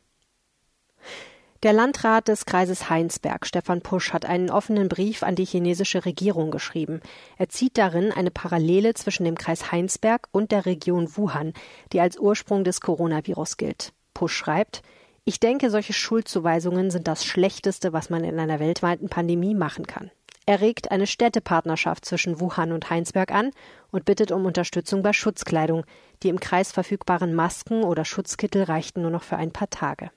Der 1.67 1.73
Landrat 1.73 2.29
des 2.29 2.47
Kreises 2.47 2.91
Heinsberg, 2.91 3.45
Stefan 3.45 3.81
Pusch, 3.81 4.13
hat 4.13 4.25
einen 4.25 4.51
offenen 4.51 4.89
Brief 4.89 5.25
an 5.25 5.35
die 5.35 5.45
chinesische 5.45 6.05
Regierung 6.05 6.53
geschrieben. 6.53 7.01
Er 7.39 7.49
zieht 7.49 7.77
darin 7.77 8.13
eine 8.13 8.31
Parallele 8.31 8.95
zwischen 8.95 9.25
dem 9.25 9.37
Kreis 9.37 9.73
Heinsberg 9.73 10.29
und 10.31 10.53
der 10.53 10.65
Region 10.65 11.17
Wuhan, 11.17 11.55
die 11.93 12.01
als 12.01 12.21
Ursprung 12.21 12.63
des 12.63 12.81
Coronavirus 12.81 13.57
gilt. 13.57 13.93
Pusch 14.15 14.37
schreibt, 14.37 14.83
ich 15.25 15.41
denke, 15.41 15.69
solche 15.69 15.93
Schuldzuweisungen 15.93 16.93
sind 16.93 17.09
das 17.09 17.25
Schlechteste, 17.25 17.93
was 17.93 18.11
man 18.11 18.23
in 18.23 18.39
einer 18.39 18.61
weltweiten 18.61 19.09
Pandemie 19.09 19.57
machen 19.57 19.89
kann. 19.89 20.13
Er 20.47 20.61
regt 20.61 20.93
eine 20.93 21.09
Städtepartnerschaft 21.09 22.05
zwischen 22.05 22.39
Wuhan 22.39 22.71
und 22.71 22.91
Heinsberg 22.91 23.33
an 23.33 23.51
und 23.91 24.05
bittet 24.05 24.31
um 24.31 24.47
Unterstützung 24.47 25.03
bei 25.03 25.13
Schutzkleidung. 25.13 25.85
Die 26.23 26.29
im 26.29 26.39
Kreis 26.39 26.71
verfügbaren 26.71 27.35
Masken 27.35 27.83
oder 27.83 28.05
Schutzkittel 28.05 28.63
reichten 28.63 29.03
nur 29.03 29.11
noch 29.11 29.25
für 29.25 29.37
ein 29.37 29.51
paar 29.51 29.69
Tage. 29.69 30.13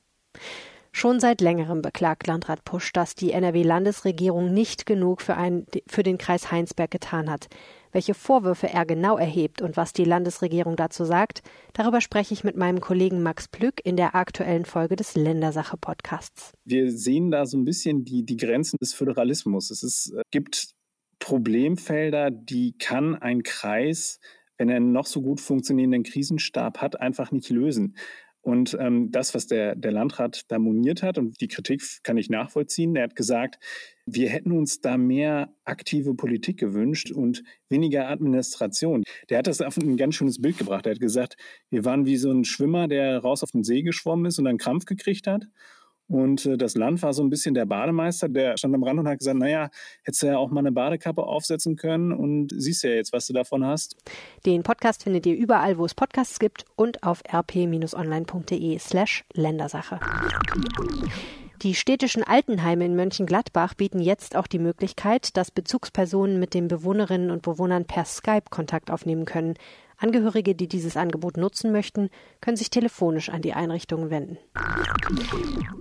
Schon 0.99 1.21
seit 1.21 1.39
längerem 1.39 1.81
beklagt 1.81 2.27
Landrat 2.27 2.65
Pusch, 2.65 2.91
dass 2.91 3.15
die 3.15 3.31
NRW-Landesregierung 3.31 4.53
nicht 4.53 4.85
genug 4.85 5.21
für, 5.21 5.37
ein, 5.37 5.65
für 5.87 6.03
den 6.03 6.17
Kreis 6.17 6.51
Heinsberg 6.51 6.91
getan 6.91 7.29
hat. 7.31 7.47
Welche 7.93 8.13
Vorwürfe 8.13 8.67
er 8.67 8.85
genau 8.85 9.17
erhebt 9.17 9.61
und 9.61 9.77
was 9.77 9.93
die 9.93 10.03
Landesregierung 10.03 10.75
dazu 10.75 11.05
sagt, 11.05 11.41
darüber 11.71 12.01
spreche 12.01 12.33
ich 12.33 12.43
mit 12.43 12.57
meinem 12.57 12.81
Kollegen 12.81 13.23
Max 13.23 13.47
Plück 13.47 13.75
in 13.81 13.95
der 13.95 14.13
aktuellen 14.13 14.65
Folge 14.65 14.97
des 14.97 15.15
Ländersache-Podcasts. 15.15 16.51
Wir 16.65 16.91
sehen 16.91 17.31
da 17.31 17.45
so 17.45 17.57
ein 17.57 17.63
bisschen 17.63 18.03
die, 18.03 18.25
die 18.25 18.35
Grenzen 18.35 18.75
des 18.81 18.93
Föderalismus. 18.93 19.71
Es 19.71 19.83
ist, 19.83 20.11
äh, 20.11 20.23
gibt 20.31 20.71
Problemfelder, 21.19 22.29
die 22.29 22.75
kann 22.77 23.15
ein 23.15 23.43
Kreis 23.43 24.19
wenn 24.59 24.69
er 24.69 24.75
einen 24.75 24.91
noch 24.91 25.05
so 25.05 25.21
gut 25.21 25.39
funktionierenden 25.39 26.03
Krisenstab 26.03 26.79
hat, 26.79 26.99
einfach 26.99 27.31
nicht 27.31 27.49
lösen. 27.49 27.95
Und 28.41 28.77
ähm, 28.79 29.11
das, 29.11 29.35
was 29.35 29.47
der, 29.47 29.75
der 29.75 29.91
Landrat 29.91 30.45
da 30.47 30.59
moniert 30.59 31.03
hat, 31.03 31.17
und 31.17 31.41
die 31.41 31.49
Kritik 31.49 31.81
kann 32.03 32.17
ich 32.17 32.29
nachvollziehen, 32.29 32.95
er 32.95 33.03
hat 33.03 33.15
gesagt, 33.15 33.59
wir 34.05 34.29
hätten 34.29 34.53
uns 34.53 34.81
da 34.81 34.97
mehr 34.97 35.53
aktive 35.65 36.15
Politik 36.15 36.57
gewünscht 36.57 37.11
und 37.11 37.43
weniger 37.67 38.09
Administration. 38.09 39.03
Der 39.29 39.39
hat 39.39 39.47
das 39.47 39.61
auf 39.61 39.77
ein 39.77 39.97
ganz 39.97 40.15
schönes 40.15 40.41
Bild 40.41 40.57
gebracht. 40.57 40.85
Er 40.85 40.93
hat 40.93 40.99
gesagt, 40.99 41.35
wir 41.69 41.85
waren 41.85 42.05
wie 42.05 42.17
so 42.17 42.31
ein 42.31 42.45
Schwimmer, 42.45 42.87
der 42.87 43.19
raus 43.19 43.43
auf 43.43 43.51
den 43.51 43.63
See 43.63 43.81
geschwommen 43.81 44.25
ist 44.25 44.39
und 44.39 44.47
einen 44.47 44.57
Krampf 44.57 44.85
gekriegt 44.85 45.27
hat. 45.27 45.45
Und 46.09 46.45
äh, 46.47 46.57
das 46.57 46.75
Land 46.75 47.01
war 47.03 47.13
so 47.13 47.23
ein 47.23 47.29
bisschen 47.29 47.53
der 47.53 47.65
Bademeister, 47.65 48.27
der 48.27 48.57
stand 48.57 48.73
am 48.73 48.83
Rand 48.83 48.99
und 48.99 49.07
hat 49.07 49.19
gesagt, 49.19 49.37
naja, 49.37 49.69
hättest 50.03 50.23
du 50.23 50.27
ja 50.27 50.37
auch 50.37 50.49
mal 50.49 50.59
eine 50.59 50.71
Badekappe 50.71 51.23
aufsetzen 51.23 51.75
können 51.75 52.11
und 52.11 52.51
siehst 52.55 52.83
ja 52.83 52.89
jetzt, 52.89 53.13
was 53.13 53.27
du 53.27 53.33
davon 53.33 53.63
hast. 53.63 53.95
Den 54.45 54.63
Podcast 54.63 55.03
findet 55.03 55.27
ihr 55.27 55.35
überall, 55.35 55.77
wo 55.77 55.85
es 55.85 55.93
Podcasts 55.93 56.39
gibt 56.39 56.65
und 56.75 57.03
auf 57.03 57.21
rp-online.de 57.31 58.79
slash 58.79 59.23
Ländersache. 59.33 59.99
Die 61.61 61.75
städtischen 61.75 62.23
Altenheime 62.23 62.85
in 62.85 62.95
Mönchengladbach 62.95 63.73
bieten 63.73 63.99
jetzt 63.99 64.37
auch 64.37 64.47
die 64.47 64.59
Möglichkeit, 64.59 65.35
dass 65.35 65.51
Bezugspersonen 65.51 66.39
mit 66.39 66.53
den 66.53 66.69
Bewohnerinnen 66.69 67.31
und 67.31 67.41
Bewohnern 67.41 67.83
per 67.85 68.05
Skype 68.05 68.49
Kontakt 68.49 68.89
aufnehmen 68.89 69.25
können. 69.25 69.55
Angehörige, 69.99 70.55
die 70.55 70.67
dieses 70.67 70.95
Angebot 70.95 71.37
nutzen 71.37 71.71
möchten, 71.71 72.09
können 72.41 72.57
sich 72.57 72.69
telefonisch 72.69 73.29
an 73.29 73.41
die 73.41 73.53
Einrichtungen 73.53 74.09
wenden. 74.09 74.37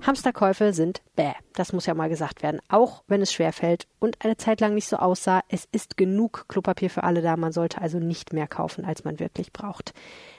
Hamsterkäufe 0.03 0.73
sind 0.73 1.03
bäh, 1.15 1.33
das 1.55 1.73
muss 1.73 1.87
ja 1.87 1.95
mal 1.95 2.09
gesagt 2.09 2.43
werden, 2.43 2.61
auch 2.69 3.05
wenn 3.07 3.23
es 3.23 3.33
schwer 3.33 3.53
fällt 3.53 3.87
und 4.01 4.25
eine 4.25 4.37
Zeit 4.37 4.61
lang 4.61 4.75
nicht 4.75 4.89
so 4.89 4.97
aussah, 4.97 5.43
es 5.49 5.69
ist 5.71 5.97
genug 5.97 6.47
Klopapier 6.49 6.91
für 6.91 7.05
alle 7.05 7.23
da, 7.23 7.37
man 7.37 7.53
sollte 7.53 7.81
also 7.81 7.99
nicht 7.99 8.33
mehr 8.33 8.49
kaufen, 8.49 8.85
als 8.85 9.05
man 9.05 9.21
wirklich 9.21 9.53
braucht. 9.53 9.95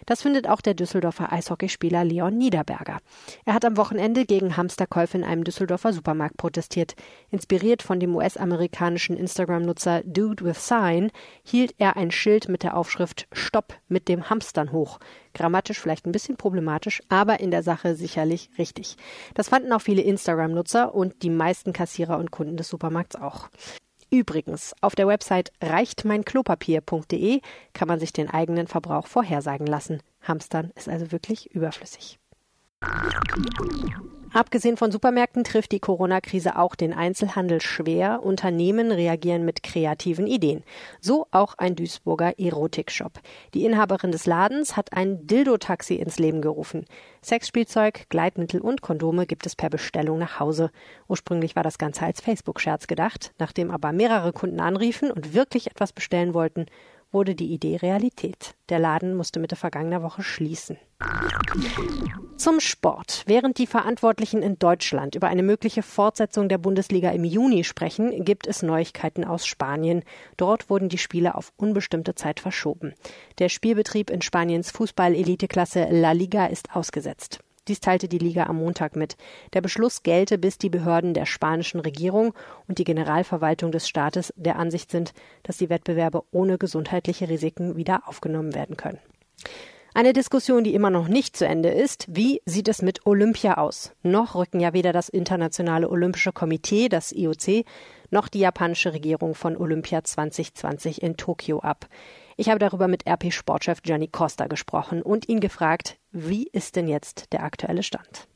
Das 0.10 0.24
findet 0.24 0.50
auch 0.50 0.60
der 0.62 0.74
Düsseldorfer 0.74 1.32
Eishockeyspieler 1.32 2.04
Leon 2.04 2.36
Niederberger. 2.36 2.98
Er 3.46 3.54
hat 3.54 3.64
am 3.64 3.78
Wochenende 3.78 4.26
gegen 4.26 4.58
Hamsterkäufe 4.58 5.16
in 5.20 5.24
einem 5.24 5.44
Düsseldorfer 5.44 5.94
Supermarkt 5.94 6.36
protestiert. 6.36 6.96
Inspiriert 7.30 7.84
von 7.84 8.00
dem 8.00 8.16
US-amerikanischen 8.16 9.16
Instagram-Nutzer 9.16 10.02
Dude 10.06 10.44
with 10.44 10.68
Sign 10.68 11.12
hielt 11.44 11.76
er 11.78 11.96
ein 11.96 12.10
Schild 12.10 12.50
mit 12.50 12.64
der 12.64 12.76
Aufschrift 12.76 13.28
Stopp 13.32 13.76
mit 13.88 14.08
dem 14.08 14.32
Hamstern 14.32 14.72
hoch. 14.72 14.98
Grammatisch 15.36 15.80
vielleicht 15.80 16.08
ein 16.08 16.12
bisschen 16.12 16.38
problematisch, 16.38 17.04
aber 17.10 17.40
in 17.40 17.52
der 17.52 17.62
Sache 17.62 17.94
sicherlich 17.94 18.50
richtig. 18.58 18.98
Das 19.36 19.50
fanden 19.50 19.72
auch 19.72 19.82
viele 19.82 20.02
Instagram-Nutzer 20.02 20.96
und 20.96 21.22
die 21.22 21.30
meisten 21.30 21.72
Kassierer 21.72 22.18
und 22.18 22.32
Kunden 22.32 22.58
des 22.58 22.68
Supermarkts 22.68 23.16
auch. 23.16 23.50
Übrigens, 24.12 24.74
auf 24.82 24.96
der 24.96 25.08
Website 25.08 25.52
reichtmeinklopapier.de 25.62 27.42
kann 27.74 27.88
man 27.88 28.00
sich 28.00 28.12
den 28.12 28.30
eigenen 28.30 28.68
Verbrauch 28.68 29.08
vorhersagen 29.08 29.68
lassen. 29.68 30.02
Hamstern 30.22 30.72
ist 30.76 30.90
also 30.90 31.12
wirklich 31.12 31.54
überflüssig. 31.54 32.20
Abgesehen 34.32 34.78
von 34.78 34.92
Supermärkten 34.92 35.44
trifft 35.44 35.72
die 35.72 35.80
Corona-Krise 35.80 36.58
auch 36.58 36.76
den 36.76 36.94
Einzelhandel 36.94 37.62
schwer. 37.62 38.22
Unternehmen 38.24 38.92
reagieren 38.92 39.44
mit 39.44 39.64
kreativen 39.64 40.28
Ideen. 40.28 40.64
So 41.02 41.26
auch 41.32 41.56
ein 41.58 41.76
Duisburger 41.76 42.38
Erotikshop. 42.38 43.14
Die 43.56 43.66
Inhaberin 43.66 44.12
des 44.12 44.28
Ladens 44.28 44.78
hat 44.78 44.94
ein 44.94 45.26
Dildo-Taxi 45.26 45.96
ins 45.96 46.20
Leben 46.20 46.42
gerufen. 46.42 46.86
Sexspielzeug, 47.24 48.08
Gleitmittel 48.10 48.62
und 48.62 48.82
Kondome 48.82 49.26
gibt 49.26 49.48
es 49.48 49.56
per 49.56 49.72
Bestellung 49.72 50.20
nach 50.20 50.40
Hause. 50.40 50.70
Ursprünglich 51.08 51.56
war 51.56 51.64
das 51.64 51.80
Ganze 51.80 52.06
als 52.06 52.22
Facebook-Scherz 52.22 52.86
gedacht. 52.86 53.34
Nachdem 53.40 53.72
aber 53.72 53.92
mehrere 53.94 54.32
Kunden 54.32 54.60
anriefen 54.60 55.12
und 55.12 55.34
wirklich 55.34 55.72
etwas 55.72 55.92
bestellen 55.92 56.36
wollten, 56.36 56.68
wurde 57.12 57.36
die 57.36 57.54
Idee 57.54 57.78
Realität. 57.78 58.56
Der 58.70 58.80
Laden 58.80 59.16
musste 59.16 59.40
Mitte 59.40 59.56
vergangener 59.56 60.04
Woche 60.04 60.24
schließen. 60.24 60.78
Zum 62.38 62.60
Sport. 62.60 63.24
Während 63.26 63.58
die 63.58 63.68
Verantwortlichen 63.68 64.42
in 64.42 64.60
Deutschland 64.60 65.16
über 65.16 65.28
eine 65.28 65.44
mögliche 65.44 65.84
Fortsetzung 65.84 66.50
der 66.50 66.58
Bundesliga 66.58 67.10
im 67.12 67.24
Juni 67.24 67.64
sprechen, 67.64 68.24
gibt 68.24 68.48
es 68.48 68.62
Neuigkeiten 68.62 69.26
aus 69.26 69.46
Spanien. 69.46 70.04
Dort 70.38 70.70
wurden 70.70 70.90
die 70.90 70.98
Spiele 70.98 71.36
auf 71.36 71.52
unbestimmte 71.58 72.16
Zeit 72.16 72.40
verschoben. 72.40 72.94
Der 73.40 73.50
Spielbetrieb 73.50 74.10
in 74.10 74.22
Spaniens 74.22 74.72
Fußball-Eliteklasse 74.72 75.88
La 75.92 76.12
Liga 76.12 76.46
ist 76.46 76.76
ausgesetzt. 76.76 77.40
Dies 77.70 77.80
teilte 77.80 78.08
die 78.08 78.18
Liga 78.18 78.48
am 78.48 78.58
Montag 78.58 78.96
mit. 78.96 79.16
Der 79.54 79.62
Beschluss 79.62 80.04
gelte, 80.04 80.38
bis 80.38 80.58
die 80.58 80.70
Behörden 80.70 81.14
der 81.14 81.28
spanischen 81.28 81.80
Regierung 81.80 82.34
und 82.68 82.80
die 82.80 82.84
Generalverwaltung 82.84 83.72
des 83.72 83.88
Staates 83.88 84.34
der 84.36 84.58
Ansicht 84.58 84.92
sind, 84.92 85.14
dass 85.44 85.58
die 85.58 85.70
Wettbewerbe 85.70 86.24
ohne 86.32 86.58
gesundheitliche 86.58 87.30
Risiken 87.30 87.78
wieder 87.78 88.08
aufgenommen 88.08 88.56
werden 88.56 88.76
können. 88.76 89.00
Eine 89.94 90.14
Diskussion, 90.14 90.64
die 90.64 90.74
immer 90.74 90.90
noch 90.90 91.08
nicht 91.08 91.36
zu 91.36 91.46
Ende 91.46 91.70
ist. 91.70 92.06
Wie 92.10 92.42
sieht 92.46 92.68
es 92.68 92.82
mit 92.82 93.06
Olympia 93.06 93.58
aus? 93.58 93.92
Noch 94.02 94.36
rücken 94.36 94.60
ja 94.60 94.74
weder 94.74 94.94
das 94.94 95.10
Internationale 95.10 95.90
Olympische 95.90 96.32
Komitee, 96.32 96.90
das 96.90 97.12
IOC, 97.12 97.66
noch 98.12 98.28
die 98.28 98.40
japanische 98.40 98.94
Regierung 98.94 99.36
von 99.36 99.58
Olympia 99.58 100.04
2020 100.04 101.02
in 101.02 101.18
Tokio 101.18 101.60
ab. 101.60 101.88
Ich 102.40 102.48
habe 102.48 102.58
darüber 102.58 102.88
mit 102.88 103.06
RP-Sportchef 103.06 103.82
Gianni 103.84 104.08
Costa 104.08 104.48
gesprochen 104.48 105.02
und 105.02 105.28
ihn 105.28 105.42
gefragt, 105.42 105.98
wie 106.14 106.48
ist 106.54 106.78
denn 106.78 106.88
jetzt 106.88 107.34
der 107.34 107.44
aktuelle 107.44 107.84
Stand? 107.84 108.30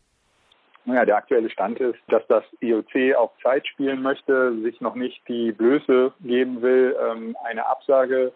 Naja, 0.83 1.05
der 1.05 1.15
aktuelle 1.15 1.49
Stand 1.49 1.79
ist, 1.79 1.97
dass 2.09 2.21
das 2.27 2.43
IOC 2.59 3.15
auf 3.15 3.31
Zeit 3.41 3.65
spielen 3.65 4.01
möchte, 4.01 4.61
sich 4.61 4.81
noch 4.81 4.95
nicht 4.95 5.25
die 5.29 5.53
Blöße 5.53 6.11
geben 6.19 6.61
will, 6.61 6.97
ähm, 7.01 7.37
eine 7.45 7.65
Absage 7.65 8.33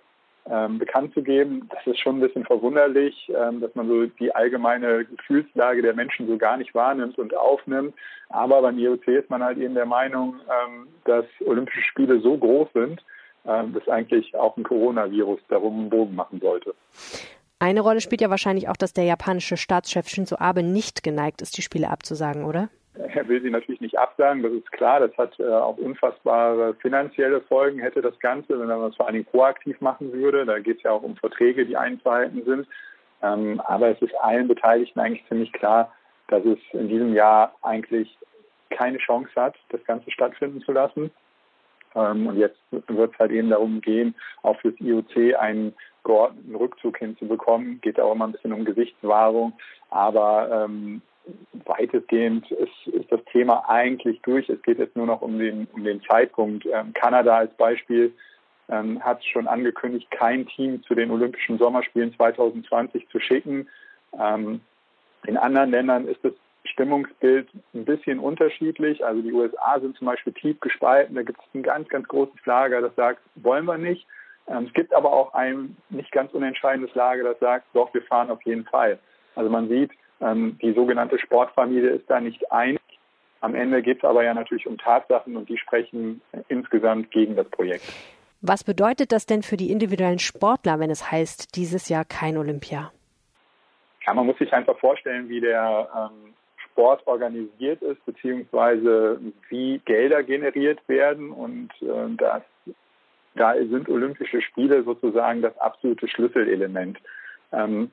ähm, 0.49 0.79
bekannt 0.79 1.13
zu 1.13 1.21
geben. 1.21 1.67
Das 1.69 1.85
ist 1.85 1.99
schon 1.99 2.19
ein 2.19 2.21
bisschen 2.21 2.45
verwunderlich, 2.45 3.29
ähm, 3.37 3.59
dass 3.59 3.75
man 3.75 3.89
so 3.89 4.05
die 4.05 4.33
allgemeine 4.33 5.03
Gefühlslage 5.03 5.81
der 5.81 5.95
Menschen 5.95 6.27
so 6.27 6.37
gar 6.37 6.55
nicht 6.55 6.73
wahrnimmt 6.75 7.17
und 7.17 7.35
aufnimmt. 7.35 7.93
Aber 8.29 8.61
beim 8.61 8.79
IOC 8.79 9.05
ist 9.09 9.29
man 9.29 9.43
halt 9.43 9.57
eben 9.57 9.73
der 9.73 9.85
Meinung, 9.85 10.39
dass 11.03 11.25
Olympische 11.45 11.81
Spiele 11.81 12.21
so 12.21 12.37
groß 12.37 12.69
sind, 12.73 13.01
das 13.47 13.87
eigentlich 13.87 14.35
auch 14.35 14.57
ein 14.57 14.63
Coronavirus 14.63 15.39
darum 15.47 15.79
einen 15.79 15.89
Bogen 15.89 16.15
machen 16.15 16.39
sollte. 16.39 16.75
Eine 17.59 17.81
Rolle 17.81 18.01
spielt 18.01 18.21
ja 18.21 18.29
wahrscheinlich 18.29 18.69
auch, 18.69 18.77
dass 18.77 18.93
der 18.93 19.05
japanische 19.05 19.57
Staatschef 19.57 20.07
Shinzo 20.07 20.35
Abe 20.37 20.61
nicht 20.61 21.01
geneigt 21.01 21.41
ist, 21.41 21.57
die 21.57 21.63
Spiele 21.63 21.89
abzusagen, 21.89 22.43
oder? 22.43 22.69
Er 22.93 23.27
will 23.27 23.41
sie 23.41 23.49
natürlich 23.49 23.81
nicht 23.81 23.97
absagen, 23.97 24.43
das 24.43 24.51
ist 24.51 24.71
klar. 24.71 24.99
Das 24.99 25.15
hat 25.17 25.39
äh, 25.39 25.47
auch 25.47 25.77
unfassbare 25.77 26.75
finanzielle 26.75 27.41
Folgen, 27.41 27.79
hätte 27.79 28.01
das 28.01 28.17
Ganze, 28.19 28.59
wenn 28.59 28.67
man 28.67 28.81
das 28.81 28.95
vor 28.95 29.05
allen 29.05 29.13
Dingen 29.13 29.25
proaktiv 29.25 29.79
machen 29.81 30.11
würde. 30.13 30.45
Da 30.45 30.59
geht 30.59 30.77
es 30.77 30.83
ja 30.83 30.91
auch 30.91 31.03
um 31.03 31.15
Verträge, 31.15 31.65
die 31.65 31.77
einzuhalten 31.77 32.43
sind. 32.45 32.67
Ähm, 33.23 33.61
aber 33.61 33.89
es 33.89 34.01
ist 34.01 34.15
allen 34.21 34.47
Beteiligten 34.47 34.99
eigentlich 34.99 35.27
ziemlich 35.27 35.51
klar, 35.53 35.91
dass 36.27 36.43
es 36.45 36.59
in 36.73 36.89
diesem 36.89 37.13
Jahr 37.13 37.55
eigentlich 37.61 38.17
keine 38.69 38.97
Chance 38.97 39.31
hat, 39.35 39.55
das 39.69 39.83
Ganze 39.85 40.11
stattfinden 40.11 40.61
zu 40.61 40.71
lassen. 40.71 41.11
Ähm, 41.97 42.27
und 42.27 42.37
jetzt 42.37 42.59
wird 42.69 43.13
es 43.13 43.19
halt 43.19 43.31
eben 43.31 43.49
darum 43.49 43.81
gehen, 43.81 44.15
auch 44.43 44.59
fürs 44.59 44.79
IOC 44.79 45.35
einen 45.39 45.73
geordneten 46.03 46.55
Rückzug 46.55 46.97
hinzubekommen. 46.97 47.81
Geht 47.81 47.99
auch 47.99 48.13
immer 48.13 48.27
ein 48.27 48.31
bisschen 48.31 48.53
um 48.53 48.63
Gesichtswahrung, 48.63 49.53
aber 49.89 50.65
ähm, 50.65 51.01
weitestgehend 51.65 52.49
ist, 52.51 52.87
ist 52.93 53.11
das 53.11 53.19
Thema 53.31 53.67
eigentlich 53.67 54.21
durch. 54.21 54.47
Es 54.47 54.61
geht 54.61 54.79
jetzt 54.79 54.95
nur 54.95 55.07
noch 55.07 55.21
um 55.21 55.39
den, 55.39 55.67
um 55.73 55.83
den 55.83 56.01
Zeitpunkt. 56.03 56.65
Ähm, 56.65 56.93
Kanada 56.93 57.37
als 57.37 57.53
Beispiel 57.55 58.13
ähm, 58.69 59.03
hat 59.03 59.23
schon 59.25 59.47
angekündigt, 59.47 60.09
kein 60.11 60.47
Team 60.47 60.83
zu 60.83 60.95
den 60.95 61.11
Olympischen 61.11 61.57
Sommerspielen 61.57 62.13
2020 62.15 63.09
zu 63.09 63.19
schicken. 63.19 63.67
Ähm, 64.17 64.61
in 65.25 65.35
anderen 65.35 65.71
Ländern 65.71 66.07
ist 66.07 66.23
es 66.23 66.33
Stimmungsbild 66.67 67.49
ein 67.73 67.85
bisschen 67.85 68.19
unterschiedlich. 68.19 69.03
Also 69.05 69.21
die 69.21 69.33
USA 69.33 69.79
sind 69.79 69.97
zum 69.97 70.07
Beispiel 70.07 70.33
tief 70.33 70.59
gespalten. 70.59 71.15
Da 71.15 71.23
gibt 71.23 71.39
es 71.39 71.45
ein 71.55 71.63
ganz, 71.63 71.87
ganz 71.89 72.07
großes 72.07 72.45
Lager, 72.45 72.81
das 72.81 72.95
sagt, 72.95 73.21
wollen 73.35 73.65
wir 73.65 73.77
nicht. 73.77 74.05
Ähm, 74.47 74.65
es 74.67 74.73
gibt 74.73 74.93
aber 74.93 75.11
auch 75.11 75.33
ein 75.33 75.75
nicht 75.89 76.11
ganz 76.11 76.33
unentscheidendes 76.33 76.93
Lager, 76.95 77.23
das 77.23 77.39
sagt, 77.39 77.67
doch, 77.73 77.93
wir 77.93 78.01
fahren 78.03 78.29
auf 78.29 78.41
jeden 78.43 78.65
Fall. 78.65 78.99
Also 79.35 79.49
man 79.49 79.67
sieht, 79.67 79.91
ähm, 80.21 80.57
die 80.61 80.73
sogenannte 80.73 81.19
Sportfamilie 81.19 81.89
ist 81.89 82.09
da 82.09 82.19
nicht 82.19 82.51
einig. 82.51 82.81
Am 83.41 83.53
Ende 83.53 83.81
geht 83.81 83.97
es 83.99 84.03
aber 84.03 84.23
ja 84.23 84.33
natürlich 84.33 84.65
um 84.65 84.77
Tatsachen 84.77 85.35
und 85.35 85.47
die 85.47 85.57
sprechen 85.57 86.21
insgesamt 86.47 87.11
gegen 87.11 87.35
das 87.35 87.47
Projekt. 87.49 87.83
Was 88.41 88.63
bedeutet 88.63 89.11
das 89.11 89.25
denn 89.25 89.43
für 89.43 89.57
die 89.57 89.71
individuellen 89.71 90.19
Sportler, 90.19 90.79
wenn 90.79 90.89
es 90.89 91.11
heißt, 91.11 91.55
dieses 91.55 91.89
Jahr 91.89 92.05
kein 92.05 92.37
Olympia? 92.37 92.91
Ja, 94.05 94.13
man 94.13 94.25
muss 94.25 94.37
sich 94.37 94.51
einfach 94.53 94.77
vorstellen, 94.79 95.27
wie 95.27 95.41
der 95.41 95.89
ähm, 95.95 96.33
Sport 96.77 97.07
organisiert 97.07 97.81
ist, 97.81 98.05
beziehungsweise 98.05 99.19
wie 99.49 99.79
Gelder 99.85 100.21
generiert 100.21 100.79
werden. 100.87 101.31
Und 101.31 101.69
äh, 101.81 102.15
das, 102.17 102.43
da 103.33 103.55
sind 103.55 103.89
Olympische 103.89 104.43
Spiele 104.43 104.83
sozusagen 104.83 105.41
das 105.41 105.57
absolute 105.57 106.07
Schlüsselelement. 106.07 106.99
Ähm, 107.51 107.89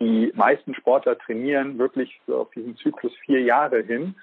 die 0.00 0.32
meisten 0.34 0.74
Sportler 0.74 1.18
trainieren 1.18 1.78
wirklich 1.78 2.20
auf 2.26 2.50
diesen 2.50 2.76
Zyklus 2.78 3.12
vier 3.24 3.42
Jahre 3.42 3.82
hin. 3.82 4.16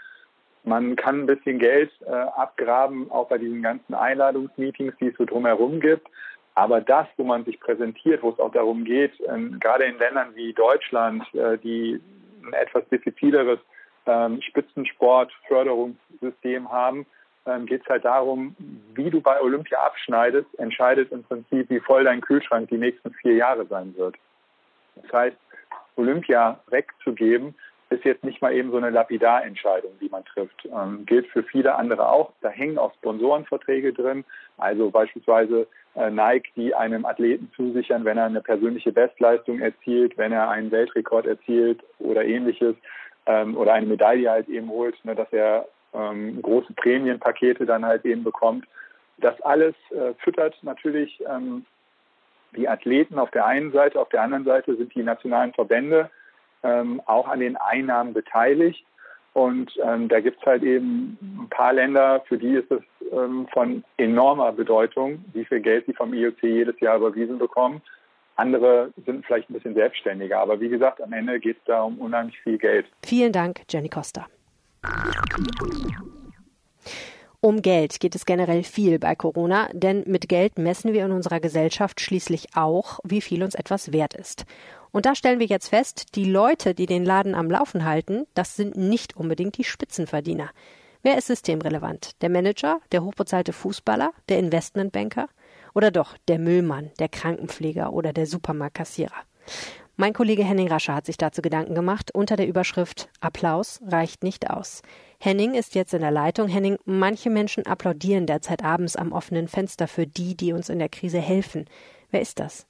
Man 0.66 0.98
kann 0.98 1.22
ein 1.22 1.28
bisschen 1.28 1.58
Geld 1.58 1.92
äh, 2.06 2.10
abgraben, 2.12 3.10
auch 3.10 3.30
bei 3.30 3.38
diesen 3.38 3.62
ganzen 3.62 3.94
Einladungsmeetings, 3.94 4.96
die 5.00 5.08
es 5.08 5.18
so 5.18 5.24
drumherum 5.24 5.80
gibt. 5.80 6.08
Aber 6.56 6.82
das, 6.82 7.08
wo 7.16 7.24
man 7.24 7.46
sich 7.46 7.58
präsentiert, 7.62 8.22
wo 8.22 8.32
es 8.32 8.40
auch 8.40 8.52
darum 8.52 8.84
geht, 8.84 9.14
ähm, 9.30 9.62
gerade 9.62 9.86
in 9.86 9.98
Ländern 9.98 10.36
wie 10.36 10.52
Deutschland, 10.52 11.24
äh, 11.34 11.58
die 11.58 12.02
ein 12.44 12.52
etwas 12.52 12.84
diffizileres 12.90 13.60
ähm, 14.08 14.42
Spitzensportförderungssystem 14.42 16.72
haben, 16.72 17.06
ähm, 17.46 17.66
geht 17.66 17.82
es 17.82 17.88
halt 17.88 18.06
darum, 18.06 18.56
wie 18.94 19.10
du 19.10 19.20
bei 19.22 19.42
Olympia 19.42 19.80
abschneidest, 19.80 20.48
entscheidet 20.60 21.12
im 21.12 21.24
Prinzip, 21.24 21.68
wie 21.70 21.80
voll 21.80 22.04
dein 22.04 22.22
Kühlschrank 22.22 22.70
die 22.70 22.78
nächsten 22.78 23.12
vier 23.14 23.34
Jahre 23.36 23.66
sein 23.66 23.96
wird. 23.98 24.16
Das 24.96 25.12
heißt, 25.14 25.38
Olympia 25.96 26.60
wegzugeben, 26.70 27.56
ist 27.90 28.04
jetzt 28.04 28.24
nicht 28.24 28.42
mal 28.42 28.54
eben 28.54 28.72
so 28.72 28.78
eine 28.78 28.90
Lapidarentscheidung, 28.90 29.92
die 30.02 30.10
man 30.10 30.26
trifft. 30.26 30.66
Ähm, 30.66 31.06
gilt 31.06 31.28
für 31.28 31.44
viele 31.44 31.76
andere 31.76 32.10
auch. 32.10 32.34
Da 32.42 32.50
hängen 32.50 32.78
auch 32.78 32.94
Sponsorenverträge 32.96 33.94
drin. 33.94 34.26
Also 34.58 34.92
beispielsweise 34.92 35.68
äh, 35.96 36.10
Nike, 36.10 36.52
die 36.56 36.76
einem 36.76 37.06
Athleten 37.06 37.50
zusichern, 37.56 38.04
wenn 38.04 38.18
er 38.18 38.26
eine 38.26 38.42
persönliche 38.42 38.92
Bestleistung 38.92 39.60
erzielt, 39.60 40.18
wenn 40.18 40.34
er 40.34 40.50
einen 40.50 40.72
Weltrekord 40.72 41.28
erzielt 41.28 41.82
oder 42.00 42.26
ähnliches 42.26 42.76
ähm, 43.28 43.56
oder 43.56 43.74
eine 43.74 43.86
Medaille 43.86 44.30
halt 44.30 44.48
eben 44.48 44.70
holt, 44.70 45.04
ne, 45.06 45.14
dass 45.14 45.32
er 45.32 45.68
ähm, 45.94 46.42
große 46.42 46.74
Prämienpakete 46.74 47.66
dann 47.66 47.86
halt 47.86 48.06
eben 48.06 48.24
bekommt. 48.24 48.66
Das 49.18 49.40
alles 49.42 49.76
äh, 49.92 50.14
füttert 50.20 50.58
natürlich 50.64 51.22
ähm, 51.28 51.66
die 52.56 52.68
Athleten 52.68 53.20
auf 53.20 53.32
der 53.32 53.46
einen 53.46 53.72
Seite, 53.72 54.00
auf 54.00 54.10
der 54.10 54.22
anderen 54.22 54.46
Seite 54.46 54.76
sind 54.76 54.94
die 54.96 55.04
nationalen 55.04 55.54
Verbände 55.54 56.10
ähm, 56.64 57.02
auch 57.06 57.28
an 57.28 57.40
den 57.40 57.58
Einnahmen 57.58 58.14
beteiligt. 58.14 58.86
Und 59.34 59.72
ähm, 59.84 60.08
da 60.08 60.20
gibt 60.20 60.40
es 60.40 60.46
halt 60.46 60.64
eben 60.64 61.18
ein 61.22 61.48
paar 61.50 61.74
Länder, 61.74 62.24
für 62.28 62.38
die 62.38 62.56
ist 62.56 62.72
es 62.72 62.82
ähm, 63.12 63.48
von 63.54 63.84
enormer 63.98 64.52
Bedeutung, 64.52 65.24
wie 65.34 65.46
viel 65.46 65.60
Geld 65.60 65.86
sie 65.86 65.94
vom 65.94 66.14
IOC 66.14 66.42
jedes 66.42 66.80
Jahr 66.80 66.98
überwiesen 66.98 67.38
bekommen. 67.38 67.82
Andere 68.38 68.94
sind 69.06 69.26
vielleicht 69.26 69.50
ein 69.50 69.54
bisschen 69.54 69.74
selbstständiger. 69.74 70.40
Aber 70.40 70.60
wie 70.62 70.70
gesagt, 70.70 71.02
am 71.02 71.12
Ende 71.12 71.40
geht 71.40 71.58
es 71.58 71.64
da 71.66 71.82
um 71.82 72.00
unheimlich 72.00 72.40
viel 72.42 72.58
Geld. 72.58 72.86
Vielen 73.04 73.34
Dank, 73.34 73.62
Jenny 73.70 73.90
Costa. 73.90 74.28
Um 77.40 77.62
Geld 77.62 78.00
geht 78.00 78.16
es 78.16 78.26
generell 78.26 78.64
viel 78.64 79.00
bei 79.00 79.16
Corona, 79.16 79.70
denn 79.74 80.04
mit 80.08 80.28
Geld 80.28 80.58
messen 80.58 80.94
wir 80.94 81.06
in 81.06 81.12
unserer 81.12 81.40
Gesellschaft 81.40 82.02
schließlich 82.02 82.56
auch, 82.56 83.00
wie 83.04 83.22
viel 83.22 83.44
uns 83.44 83.56
etwas 83.56 83.92
wert 83.92 84.16
ist. 84.16 84.46
Und 84.92 85.06
da 85.06 85.16
stellen 85.16 85.40
wir 85.40 85.46
jetzt 85.46 85.70
fest, 85.70 86.16
die 86.16 86.26
Leute, 86.26 86.74
die 86.74 86.88
den 86.88 87.06
Laden 87.06 87.36
am 87.36 87.52
Laufen 87.52 87.86
halten, 87.86 88.26
das 88.34 88.56
sind 88.56 88.76
nicht 88.76 89.16
unbedingt 89.16 89.58
die 89.58 89.64
Spitzenverdiener. 89.64 90.50
Wer 91.04 91.18
ist 91.18 91.28
systemrelevant? 91.28 92.22
Der 92.22 92.30
Manager, 92.30 92.82
der 92.92 93.04
hochbezahlte 93.04 93.54
Fußballer, 93.54 94.12
der 94.30 94.40
Investmentbanker 94.40 95.28
oder 95.78 95.92
doch 95.92 96.18
der 96.28 96.40
Müllmann, 96.40 96.90
der 97.00 97.08
Krankenpfleger 97.08 97.94
oder 97.94 98.12
der 98.12 98.26
Supermarktkassierer? 98.26 99.14
Mein 99.96 100.14
Kollege 100.14 100.44
Henning 100.44 100.70
Rascher 100.70 100.96
hat 100.96 101.06
sich 101.06 101.18
dazu 101.18 101.44
Gedanken 101.44 101.76
gemacht 101.76 102.10
unter 102.16 102.36
der 102.36 102.48
Überschrift 102.48 103.10
Applaus 103.22 103.80
reicht 103.86 104.24
nicht 104.24 104.50
aus. 104.50 104.82
Henning 105.20 105.54
ist 105.54 105.76
jetzt 105.76 105.94
in 105.94 106.02
der 106.02 106.10
Leitung. 106.10 106.48
Henning, 106.48 106.80
manche 106.86 107.30
Menschen 107.30 107.68
applaudieren 107.68 108.26
derzeit 108.26 108.64
abends 108.66 108.96
am 108.96 109.12
offenen 109.12 109.48
Fenster 109.48 109.88
für 109.88 110.08
die, 110.08 110.36
die 110.36 110.52
uns 110.52 110.70
in 110.70 110.80
der 110.80 110.90
Krise 110.90 111.20
helfen. 111.20 111.66
Wer 112.10 112.22
ist 112.22 112.40
das? 112.40 112.68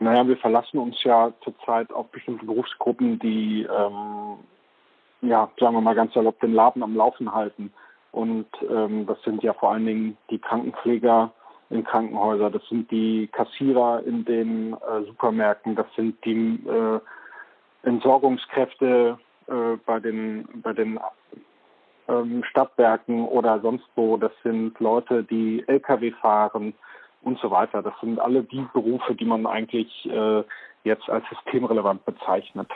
Naja, 0.00 0.26
wir 0.26 0.38
verlassen 0.38 0.78
uns 0.78 0.96
ja 1.02 1.34
zurzeit 1.44 1.92
auf 1.92 2.08
bestimmte 2.08 2.46
Berufsgruppen, 2.46 3.18
die, 3.18 3.64
ähm, 3.70 4.38
ja, 5.20 5.50
sagen 5.60 5.74
wir 5.74 5.82
mal 5.82 5.94
ganz 5.94 6.14
salopp, 6.14 6.40
den 6.40 6.54
Laden 6.54 6.82
am 6.82 6.96
Laufen 6.96 7.34
halten. 7.34 7.70
Und 8.12 8.48
ähm, 8.70 9.06
das 9.06 9.20
sind 9.24 9.42
ja 9.42 9.52
vor 9.52 9.72
allen 9.72 9.84
Dingen 9.84 10.16
die 10.30 10.38
Krankenpfleger, 10.38 11.32
in 11.70 11.84
Krankenhäusern, 11.84 12.52
das 12.52 12.66
sind 12.68 12.90
die 12.90 13.28
Kassierer 13.32 14.02
in 14.04 14.24
den 14.24 14.72
äh, 14.74 15.04
Supermärkten, 15.06 15.76
das 15.76 15.86
sind 15.96 16.22
die 16.24 16.60
äh, 16.66 17.00
Entsorgungskräfte 17.82 19.18
äh, 19.46 19.76
bei 19.84 20.00
den 20.00 20.48
bei 20.62 20.72
den 20.72 20.98
ähm, 22.08 22.42
Stadtwerken 22.44 23.26
oder 23.26 23.60
sonst 23.60 23.84
wo. 23.96 24.16
Das 24.16 24.32
sind 24.42 24.78
Leute, 24.80 25.24
die 25.24 25.62
Lkw 25.66 26.10
fahren 26.12 26.74
und 27.22 27.38
so 27.38 27.50
weiter. 27.50 27.82
Das 27.82 27.94
sind 28.00 28.18
alle 28.18 28.42
die 28.42 28.66
Berufe, 28.72 29.14
die 29.14 29.26
man 29.26 29.46
eigentlich 29.46 30.08
äh, 30.10 30.42
jetzt 30.84 31.08
als 31.08 31.24
systemrelevant 31.28 32.04
bezeichnet. 32.04 32.70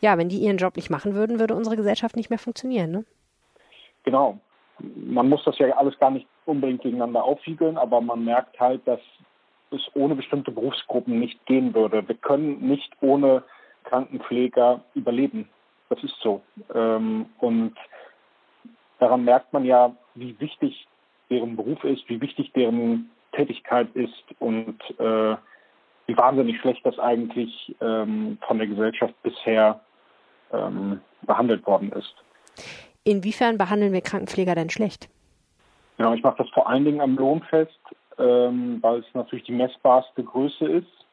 Ja, 0.00 0.18
wenn 0.18 0.28
die 0.28 0.38
ihren 0.38 0.56
Job 0.56 0.74
nicht 0.76 0.90
machen 0.90 1.14
würden, 1.14 1.38
würde 1.38 1.54
unsere 1.54 1.76
Gesellschaft 1.76 2.16
nicht 2.16 2.30
mehr 2.30 2.38
funktionieren, 2.40 2.90
ne? 2.90 3.04
Genau 4.02 4.40
man 4.78 5.28
muss 5.28 5.44
das 5.44 5.58
ja 5.58 5.68
alles 5.76 5.98
gar 5.98 6.10
nicht 6.10 6.26
unbedingt 6.44 6.82
gegeneinander 6.82 7.24
aufwiegeln, 7.24 7.78
aber 7.78 8.00
man 8.00 8.24
merkt 8.24 8.58
halt, 8.58 8.86
dass 8.86 9.00
es 9.70 9.80
ohne 9.94 10.14
bestimmte 10.14 10.50
Berufsgruppen 10.50 11.18
nicht 11.18 11.44
gehen 11.46 11.74
würde. 11.74 12.06
Wir 12.06 12.16
können 12.16 12.60
nicht 12.60 12.92
ohne 13.00 13.42
Krankenpfleger 13.84 14.80
überleben. 14.94 15.48
Das 15.88 16.02
ist 16.02 16.16
so. 16.22 16.42
Ähm, 16.74 17.26
und 17.38 17.74
daran 18.98 19.24
merkt 19.24 19.52
man 19.52 19.64
ja, 19.64 19.94
wie 20.14 20.38
wichtig 20.40 20.86
deren 21.30 21.56
Beruf 21.56 21.82
ist, 21.84 22.08
wie 22.08 22.20
wichtig 22.20 22.52
deren 22.52 23.10
Tätigkeit 23.32 23.88
ist 23.94 24.24
und 24.38 24.78
äh, 24.98 25.36
wie 26.06 26.16
wahnsinnig 26.16 26.60
schlecht 26.60 26.84
das 26.84 26.98
eigentlich 26.98 27.74
ähm, 27.80 28.38
von 28.46 28.58
der 28.58 28.66
Gesellschaft 28.66 29.14
bisher 29.22 29.80
ähm, 30.52 31.00
behandelt 31.22 31.66
worden 31.66 31.92
ist. 31.92 32.14
Inwiefern 33.04 33.58
behandeln 33.58 33.92
wir 33.92 34.00
Krankenpfleger 34.00 34.54
denn 34.54 34.70
schlecht? 34.70 35.08
Ja, 36.02 36.12
ich 36.14 36.22
mache 36.24 36.38
das 36.38 36.50
vor 36.50 36.68
allen 36.68 36.84
Dingen 36.84 37.00
am 37.00 37.16
Lohn 37.16 37.42
fest, 37.42 37.78
ähm, 38.18 38.78
weil 38.82 38.98
es 38.98 39.14
natürlich 39.14 39.44
die 39.44 39.52
messbarste 39.52 40.24
Größe 40.24 40.64
ist. 40.64 41.06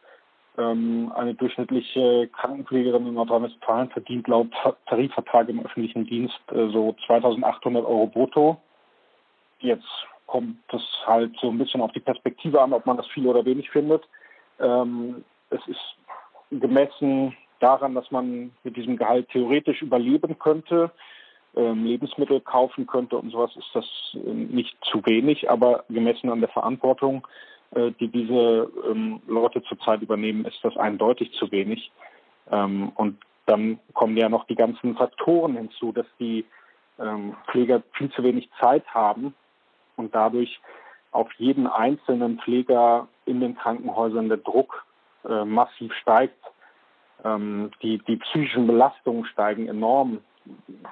Ähm, 0.58 1.12
eine 1.16 1.36
durchschnittliche 1.36 2.28
Krankenpflegerin 2.30 3.06
in 3.06 3.14
Nordrhein-Westfalen 3.14 3.92
verdient 3.92 4.28
laut 4.28 4.48
Tarifvertrag 4.88 5.48
im 5.48 5.64
öffentlichen 5.64 6.08
Dienst 6.08 6.40
äh, 6.52 6.70
so 6.70 6.96
2.800 7.08 7.86
Euro 7.86 8.08
brutto. 8.08 8.58
Jetzt 9.60 9.86
kommt 10.26 10.58
es 10.74 10.82
halt 11.06 11.38
so 11.40 11.52
ein 11.52 11.60
bisschen 11.60 11.82
auf 11.82 11.92
die 11.92 12.00
Perspektive 12.00 12.60
an, 12.60 12.74
ob 12.74 12.88
man 12.88 12.98
das 12.98 13.06
viel 13.10 13.28
oder 13.28 13.46
wenig 13.46 13.70
findet. 13.70 14.04
Ähm, 14.60 15.24
es 15.52 15.62
ist 15.68 15.96
gemessen 16.50 17.38
daran, 17.60 17.94
dass 17.94 18.10
man 18.10 18.54
mit 18.64 18.76
diesem 18.76 18.98
Gehalt 18.98 19.30
theoretisch 19.30 19.84
überleben 19.84 20.40
könnte 20.40 20.90
Lebensmittel 21.56 22.42
kaufen 22.42 22.88
könnte 22.88 23.18
und 23.18 23.32
sowas, 23.32 23.52
ist 23.56 23.70
das 23.74 23.86
äh, 24.14 24.34
nicht 24.34 24.78
zu 24.84 25.06
wenig, 25.06 25.50
aber 25.50 25.84
gemessen 25.90 26.30
an 26.30 26.40
der 26.40 26.50
Verantwortung, 26.50 27.28
äh, 27.72 27.92
die 28.00 28.08
diese 28.08 28.72
ähm, 28.90 29.22
Leute 29.28 29.64
zurzeit 29.64 30.02
übernehmen, 30.02 30.46
ist 30.46 30.60
das 30.64 30.78
eindeutig 30.78 31.32
zu 31.34 31.52
wenig. 31.52 31.92
Ähm, 32.52 32.92
und 32.96 33.18
dann 33.46 33.80
kommen 33.94 34.16
ja 34.16 34.30
noch 34.30 34.46
die 34.46 34.56
ganzen 34.56 34.96
Faktoren 34.96 35.56
hinzu, 35.56 35.92
dass 35.92 36.06
die 36.20 36.46
ähm, 37.00 37.36
Pfleger 37.48 37.82
viel 37.94 38.12
zu 38.12 38.24
wenig 38.24 38.50
Zeit 38.60 38.86
haben 38.94 39.34
und 39.96 40.14
dadurch 40.14 40.60
auf 41.12 41.32
jeden 41.38 41.66
einzelnen 41.66 42.40
Pfleger 42.40 43.08
in 43.26 43.40
den 43.40 43.56
Krankenhäusern 43.56 44.30
der 44.30 44.38
Druck 44.38 44.86
äh, 45.28 45.46
massiv 45.46 45.94
steigt. 45.96 46.40
Ähm, 47.24 47.72
die, 47.82 47.98
die 48.08 48.18
psychischen 48.18 48.68
Belastungen 48.68 49.26
steigen 49.26 49.68
enorm 49.68 50.20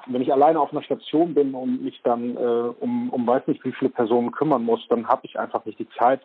wenn 0.05 0.21
ich 0.21 0.31
alleine 0.31 0.59
auf 0.59 0.71
einer 0.71 0.83
Station 0.83 1.33
bin 1.33 1.53
und 1.53 1.83
mich 1.83 2.01
dann 2.03 2.35
äh, 2.35 2.73
um, 2.79 3.09
um 3.09 3.27
weiß 3.27 3.47
nicht 3.47 3.63
wie 3.65 3.71
viele 3.71 3.89
Personen 3.89 4.31
kümmern 4.31 4.63
muss, 4.63 4.85
dann 4.89 5.07
habe 5.07 5.25
ich 5.25 5.39
einfach 5.39 5.65
nicht 5.65 5.79
die 5.79 5.89
Zeit, 5.89 6.21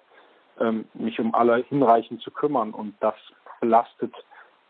ähm, 0.60 0.86
mich 0.94 1.18
um 1.18 1.34
alle 1.34 1.64
hinreichend 1.68 2.20
zu 2.22 2.30
kümmern. 2.30 2.72
Und 2.72 2.94
das 3.00 3.14
belastet 3.60 4.14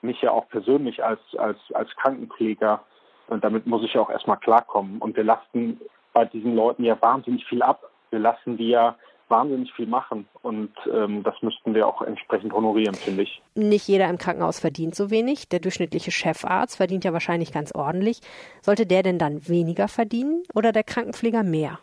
mich 0.01 0.21
ja 0.23 0.31
auch 0.31 0.49
persönlich 0.49 1.05
als, 1.05 1.21
als, 1.37 1.59
als 1.75 1.91
Krankenpfleger. 1.97 2.81
Und 3.29 3.45
damit 3.45 3.67
muss 3.67 3.85
ich 3.85 3.95
ja 3.95 4.01
auch 4.01 4.11
erstmal 4.11 4.38
klarkommen. 4.38 4.99
Und 4.99 5.17
wir 5.17 5.25
lasten 5.25 5.81
bei 6.12 6.25
diesen 6.25 6.55
Leuten 6.55 6.85
ja 6.85 7.01
wahnsinnig 7.01 7.45
viel 7.47 7.62
ab. 7.62 7.91
Wir 8.11 8.19
lassen 8.19 8.57
die 8.57 8.69
ja 8.69 8.97
wahnsinnig 9.33 9.73
viel 9.73 9.87
machen 9.87 10.29
und 10.42 10.71
ähm, 10.92 11.25
das 11.25 11.35
müssten 11.42 11.75
wir 11.75 11.88
auch 11.88 12.03
entsprechend 12.03 12.53
honorieren, 12.53 12.95
finde 12.95 13.23
ich. 13.23 13.42
Nicht 13.57 13.88
jeder 13.88 14.09
im 14.09 14.18
Krankenhaus 14.18 14.61
verdient 14.61 14.95
so 14.95 15.11
wenig. 15.11 15.49
Der 15.49 15.59
durchschnittliche 15.59 16.12
Chefarzt 16.12 16.77
verdient 16.77 17.05
ja 17.05 17.12
wahrscheinlich 17.12 17.53
ganz 17.53 17.75
ordentlich. 17.75 18.21
Sollte 18.61 18.87
der 18.87 19.03
denn 19.03 19.18
dann 19.18 19.49
weniger 19.49 19.88
verdienen 19.88 20.45
oder 20.55 20.71
der 20.71 20.85
Krankenpfleger 20.85 21.42
mehr? 21.42 21.79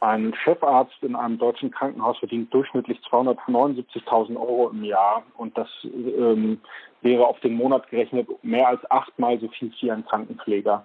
Ein 0.00 0.34
Chefarzt 0.42 1.00
in 1.02 1.14
einem 1.14 1.38
deutschen 1.38 1.70
Krankenhaus 1.70 2.18
verdient 2.18 2.52
durchschnittlich 2.52 2.98
279.000 3.08 4.34
Euro 4.36 4.70
im 4.70 4.82
Jahr 4.82 5.22
und 5.36 5.56
das 5.56 5.68
ähm, 5.84 6.60
wäre 7.02 7.26
auf 7.26 7.38
den 7.40 7.54
Monat 7.54 7.88
gerechnet 7.88 8.26
mehr 8.42 8.66
als 8.66 8.90
achtmal 8.90 9.38
so 9.38 9.48
viel 9.48 9.70
wie 9.80 9.92
ein 9.92 10.04
Krankenpfleger. 10.04 10.84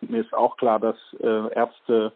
Mir 0.00 0.20
ist 0.20 0.32
auch 0.32 0.56
klar, 0.56 0.78
dass 0.78 0.96
äh, 1.20 1.52
Ärzte 1.54 2.12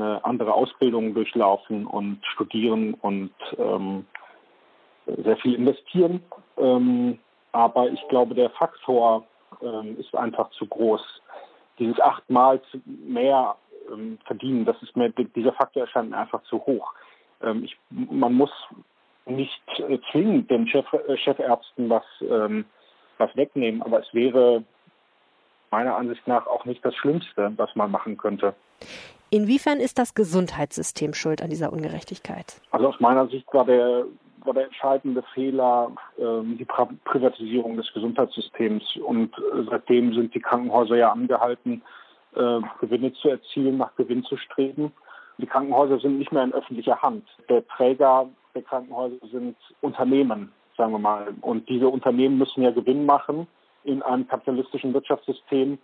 eine 0.00 0.24
andere 0.24 0.54
Ausbildung 0.54 1.14
durchlaufen 1.14 1.86
und 1.86 2.24
studieren 2.26 2.94
und 2.94 3.32
ähm, 3.58 4.06
sehr 5.06 5.36
viel 5.38 5.54
investieren. 5.54 6.22
Ähm, 6.56 7.18
aber 7.52 7.90
ich 7.90 8.00
glaube, 8.08 8.34
der 8.34 8.50
Faktor 8.50 9.26
ähm, 9.62 9.96
ist 9.98 10.14
einfach 10.14 10.50
zu 10.50 10.66
groß. 10.66 11.02
Dieses 11.78 11.98
achtmal 12.00 12.60
mehr 12.84 13.56
ähm, 13.90 14.18
verdienen, 14.24 14.64
das 14.64 14.80
ist 14.82 14.96
mir, 14.96 15.10
dieser 15.10 15.52
Faktor 15.52 15.82
erscheint 15.82 16.10
mir 16.10 16.18
einfach 16.18 16.42
zu 16.44 16.58
hoch. 16.66 16.92
Ähm, 17.42 17.64
ich, 17.64 17.76
man 17.90 18.34
muss 18.34 18.50
nicht 19.26 19.62
äh, 19.78 19.98
zwingend 20.10 20.50
den 20.50 20.66
Chef, 20.68 20.86
äh, 20.92 21.16
Chefärzten 21.16 21.88
was, 21.88 22.04
ähm, 22.20 22.64
was 23.18 23.34
wegnehmen, 23.36 23.82
aber 23.82 24.00
es 24.00 24.12
wäre 24.12 24.64
meiner 25.70 25.96
Ansicht 25.96 26.26
nach 26.26 26.46
auch 26.46 26.64
nicht 26.64 26.84
das 26.84 26.94
Schlimmste, 26.94 27.52
was 27.56 27.74
man 27.76 27.90
machen 27.90 28.16
könnte. 28.16 28.54
Inwiefern 29.30 29.78
ist 29.78 29.98
das 29.98 30.14
Gesundheitssystem 30.14 31.12
schuld 31.12 31.42
an 31.42 31.50
dieser 31.50 31.72
Ungerechtigkeit? 31.72 32.60
Also 32.70 32.88
aus 32.88 33.00
meiner 33.00 33.26
Sicht 33.28 33.46
war 33.52 33.64
der, 33.64 34.06
war 34.44 34.54
der 34.54 34.64
entscheidende 34.64 35.22
Fehler 35.34 35.92
ähm, 36.18 36.56
die 36.58 36.64
pra 36.64 36.88
Privatisierung 37.04 37.76
des 37.76 37.92
Gesundheitssystems. 37.92 38.96
Und 39.04 39.36
äh, 39.38 39.64
seitdem 39.68 40.14
sind 40.14 40.34
die 40.34 40.40
Krankenhäuser 40.40 40.96
ja 40.96 41.12
angehalten, 41.12 41.82
äh, 42.34 42.60
Gewinne 42.80 43.12
zu 43.14 43.28
erzielen, 43.28 43.76
nach 43.76 43.94
Gewinn 43.96 44.24
zu 44.24 44.36
streben. 44.38 44.92
Die 45.36 45.46
Krankenhäuser 45.46 46.00
sind 46.00 46.18
nicht 46.18 46.32
mehr 46.32 46.44
in 46.44 46.54
öffentlicher 46.54 47.00
Hand. 47.02 47.24
Der 47.48 47.66
Träger 47.68 48.28
der 48.54 48.62
Krankenhäuser 48.62 49.26
sind 49.30 49.56
Unternehmen, 49.82 50.52
sagen 50.76 50.92
wir 50.92 50.98
mal. 50.98 51.34
Und 51.42 51.68
diese 51.68 51.88
Unternehmen 51.88 52.38
müssen 52.38 52.62
ja 52.62 52.70
Gewinn 52.70 53.04
machen 53.04 53.46
in 53.84 54.02
einem 54.02 54.26
kapitalistischen 54.26 54.94
Wirtschaftssystem, 54.94 55.78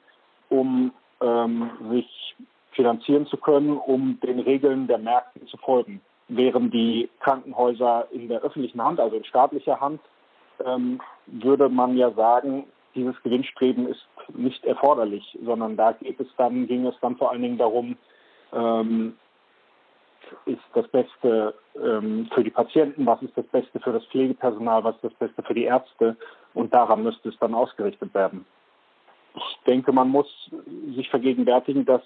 um 0.49 0.93
ähm, 1.21 1.71
sich 1.91 2.35
finanzieren 2.75 3.27
zu 3.27 3.37
können, 3.37 3.77
um 3.77 4.19
den 4.21 4.41
Regeln 4.41 4.87
der 4.87 4.99
Märkte 4.99 5.45
zu 5.47 5.57
folgen. 5.59 6.01
Während 6.29 6.73
die 6.73 7.09
Krankenhäuser 7.21 8.09
in 8.11 8.29
der 8.29 8.41
öffentlichen 8.41 8.83
Hand, 8.83 9.01
also 9.01 9.17
in 9.17 9.25
staatlicher 9.25 9.81
Hand, 9.81 10.01
ähm, 10.65 11.01
würde 11.27 11.69
man 11.69 11.97
ja 11.97 12.11
sagen, 12.13 12.65
dieses 12.95 13.21
Gewinnstreben 13.23 13.89
ist 13.89 14.07
nicht 14.33 14.65
erforderlich, 14.65 15.39
sondern 15.45 15.77
da 15.77 15.93
geht 15.93 16.21
es 16.21 16.29
dann, 16.37 16.67
ging 16.67 16.87
es 16.87 16.95
dann 17.01 17.17
vor 17.17 17.31
allen 17.31 17.43
Dingen 17.43 17.59
darum, 17.59 17.97
ähm, 18.53 19.17
ist 20.47 20.63
das 20.75 20.89
Beste 20.89 21.55
ähm, 21.77 22.29
für 22.33 22.45
die 22.45 22.51
Patienten, 22.51 23.05
was 23.07 23.21
ist 23.23 23.37
das 23.37 23.47
Beste 23.47 23.81
für 23.81 23.93
das 23.93 24.05
Pflegepersonal, 24.07 24.85
was 24.85 24.95
ist 24.97 25.05
das 25.05 25.15
Beste 25.15 25.43
für 25.43 25.55
die 25.55 25.65
Ärzte 25.65 26.17
und 26.55 26.73
daran 26.73 27.03
müsste 27.03 27.29
es 27.29 27.39
dann 27.39 27.55
ausgerichtet 27.55 28.15
werden. 28.15 28.47
Ich 29.37 29.59
denke, 29.67 29.93
man 29.93 30.09
muss 30.09 30.29
sich 30.95 31.11
vergegenwärtigen, 31.11 31.85
dass 31.85 32.03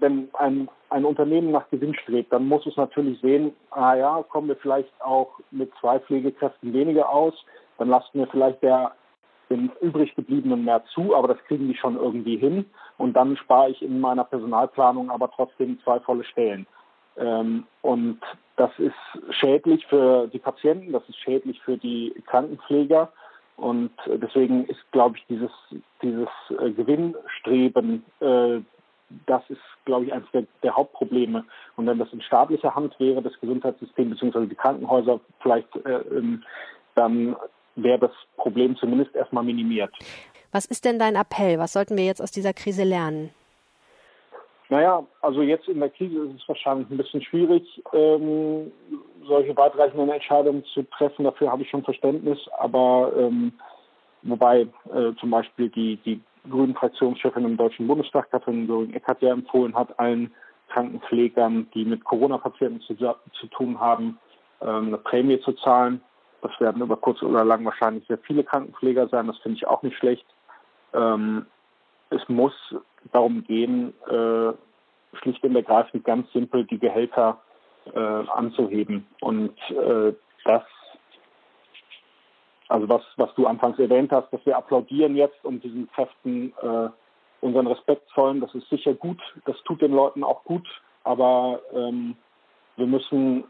wenn 0.00 0.28
ein, 0.34 0.68
ein 0.90 1.04
Unternehmen 1.04 1.50
nach 1.50 1.68
Gewinn 1.70 1.94
strebt, 1.94 2.32
dann 2.32 2.48
muss 2.48 2.66
es 2.66 2.76
natürlich 2.76 3.20
sehen, 3.20 3.52
ah 3.70 3.94
ja, 3.94 4.22
kommen 4.28 4.48
wir 4.48 4.56
vielleicht 4.56 4.92
auch 5.00 5.40
mit 5.50 5.72
zwei 5.80 5.98
Pflegekräften 5.98 6.72
weniger 6.72 7.08
aus, 7.08 7.34
dann 7.78 7.88
lassen 7.88 8.18
wir 8.18 8.26
vielleicht 8.28 8.62
der 8.62 8.92
den 9.50 9.70
übrig 9.80 10.14
gebliebenen 10.14 10.64
mehr 10.64 10.82
zu, 10.94 11.14
aber 11.14 11.28
das 11.28 11.44
kriegen 11.44 11.68
die 11.68 11.76
schon 11.76 11.96
irgendwie 11.96 12.36
hin. 12.36 12.64
Und 12.96 13.14
dann 13.14 13.36
spare 13.36 13.70
ich 13.70 13.82
in 13.82 14.00
meiner 14.00 14.24
Personalplanung 14.24 15.10
aber 15.10 15.30
trotzdem 15.30 15.78
zwei 15.84 16.00
volle 16.00 16.24
Stellen. 16.24 16.66
Ähm, 17.16 17.66
und 17.82 18.20
das 18.56 18.70
ist 18.78 18.94
schädlich 19.30 19.86
für 19.86 20.28
die 20.28 20.38
Patienten, 20.38 20.92
das 20.92 21.06
ist 21.08 21.18
schädlich 21.18 21.60
für 21.62 21.76
die 21.76 22.14
Krankenpfleger. 22.26 23.12
Und 23.56 23.92
deswegen 24.06 24.64
ist, 24.64 24.80
glaube 24.90 25.16
ich, 25.16 25.24
dieses, 25.28 25.52
dieses 26.02 26.28
äh, 26.50 26.70
Gewinnstreben, 26.70 28.04
äh, 28.20 28.60
das 29.26 29.42
ist, 29.48 29.60
glaube 29.84 30.06
ich, 30.06 30.12
eines 30.12 30.30
der, 30.32 30.44
der, 30.62 30.76
Hauptprobleme. 30.76 31.44
Und 31.76 31.86
wenn 31.86 31.98
das 31.98 32.12
in 32.12 32.20
staatlicher 32.22 32.74
Hand 32.74 32.98
wäre, 32.98 33.22
das 33.22 33.38
Gesundheitssystem 33.40 34.10
bzw. 34.10 34.46
die 34.46 34.54
Krankenhäuser 34.54 35.20
vielleicht, 35.40 35.74
äh, 35.84 36.00
ähm, 36.10 36.42
dann 36.94 37.36
wäre 37.76 37.98
das 37.98 38.12
Problem 38.36 38.76
zumindest 38.76 39.14
erstmal 39.14 39.44
minimiert. 39.44 39.92
Was 40.52 40.66
ist 40.66 40.84
denn 40.84 40.98
dein 40.98 41.16
Appell? 41.16 41.58
Was 41.58 41.72
sollten 41.72 41.96
wir 41.96 42.04
jetzt 42.04 42.22
aus 42.22 42.30
dieser 42.30 42.52
Krise 42.52 42.84
lernen? 42.84 43.30
Naja, 44.68 45.04
also 45.20 45.42
jetzt 45.42 45.68
in 45.68 45.80
der 45.80 45.90
Krise 45.90 46.24
ist 46.24 46.42
es 46.42 46.48
wahrscheinlich 46.48 46.88
ein 46.90 46.96
bisschen 46.96 47.22
schwierig, 47.22 47.82
ähm, 47.92 48.72
solche 49.26 49.56
weitreichenden 49.56 50.08
Entscheidungen 50.10 50.64
zu 50.72 50.82
treffen. 50.84 51.24
Dafür 51.24 51.50
habe 51.50 51.62
ich 51.62 51.70
schon 51.70 51.84
Verständnis. 51.84 52.38
Aber 52.58 53.12
ähm, 53.16 53.52
wobei 54.22 54.62
äh, 54.92 55.12
zum 55.20 55.30
Beispiel 55.30 55.68
die, 55.68 55.96
die 55.98 56.20
grünen 56.48 56.74
Fraktionschefin 56.74 57.44
im 57.44 57.56
Deutschen 57.56 57.86
Bundestag, 57.86 58.30
Katrin 58.30 58.66
Göring-Eckardt, 58.66 59.22
ja 59.22 59.32
empfohlen 59.32 59.74
hat, 59.74 59.98
allen 59.98 60.32
Krankenpflegern, 60.68 61.68
die 61.74 61.84
mit 61.84 62.04
Corona-Patienten 62.04 62.80
zu, 62.80 62.94
zu, 62.94 63.46
tun 63.48 63.78
haben, 63.80 64.18
ähm, 64.60 64.88
eine 64.88 64.98
Prämie 64.98 65.40
zu 65.40 65.52
zahlen. 65.52 66.00
Das 66.42 66.52
werden 66.60 66.82
über 66.82 66.96
kurz 66.96 67.22
oder 67.22 67.44
lang 67.44 67.64
wahrscheinlich 67.64 68.06
sehr 68.06 68.18
viele 68.18 68.44
Krankenpfleger 68.44 69.08
sein. 69.08 69.26
Das 69.26 69.38
finde 69.38 69.56
ich 69.56 69.66
auch 69.66 69.82
nicht 69.82 69.96
schlecht. 69.96 70.26
Ähm, 70.92 71.46
es 72.10 72.28
muss 72.28 72.52
darum 73.12 73.44
gehen, 73.44 73.94
äh, 74.08 74.52
schlicht 75.18 75.42
und 75.44 75.56
ergreifend 75.56 76.04
ganz 76.04 76.30
simpel 76.32 76.64
die 76.64 76.78
Gehälter 76.78 77.40
äh, 77.92 77.98
anzuheben. 77.98 79.06
Und 79.20 79.56
äh, 79.70 80.12
das, 80.44 80.62
also 82.74 82.88
was, 82.88 83.02
was 83.16 83.32
du 83.36 83.46
anfangs 83.46 83.78
erwähnt 83.78 84.10
hast, 84.10 84.32
dass 84.32 84.44
wir 84.44 84.56
applaudieren 84.56 85.14
jetzt 85.14 85.44
und 85.44 85.62
diesen 85.62 85.88
Kräften 85.92 86.52
äh, 86.60 86.88
unseren 87.40 87.68
Respekt 87.68 88.08
zollen, 88.12 88.40
das 88.40 88.52
ist 88.52 88.68
sicher 88.68 88.94
gut, 88.94 89.20
das 89.44 89.56
tut 89.62 89.80
den 89.80 89.92
Leuten 89.92 90.24
auch 90.24 90.42
gut, 90.42 90.66
aber 91.04 91.60
ähm, 91.72 92.16
wir 92.76 92.86
müssen 92.86 93.44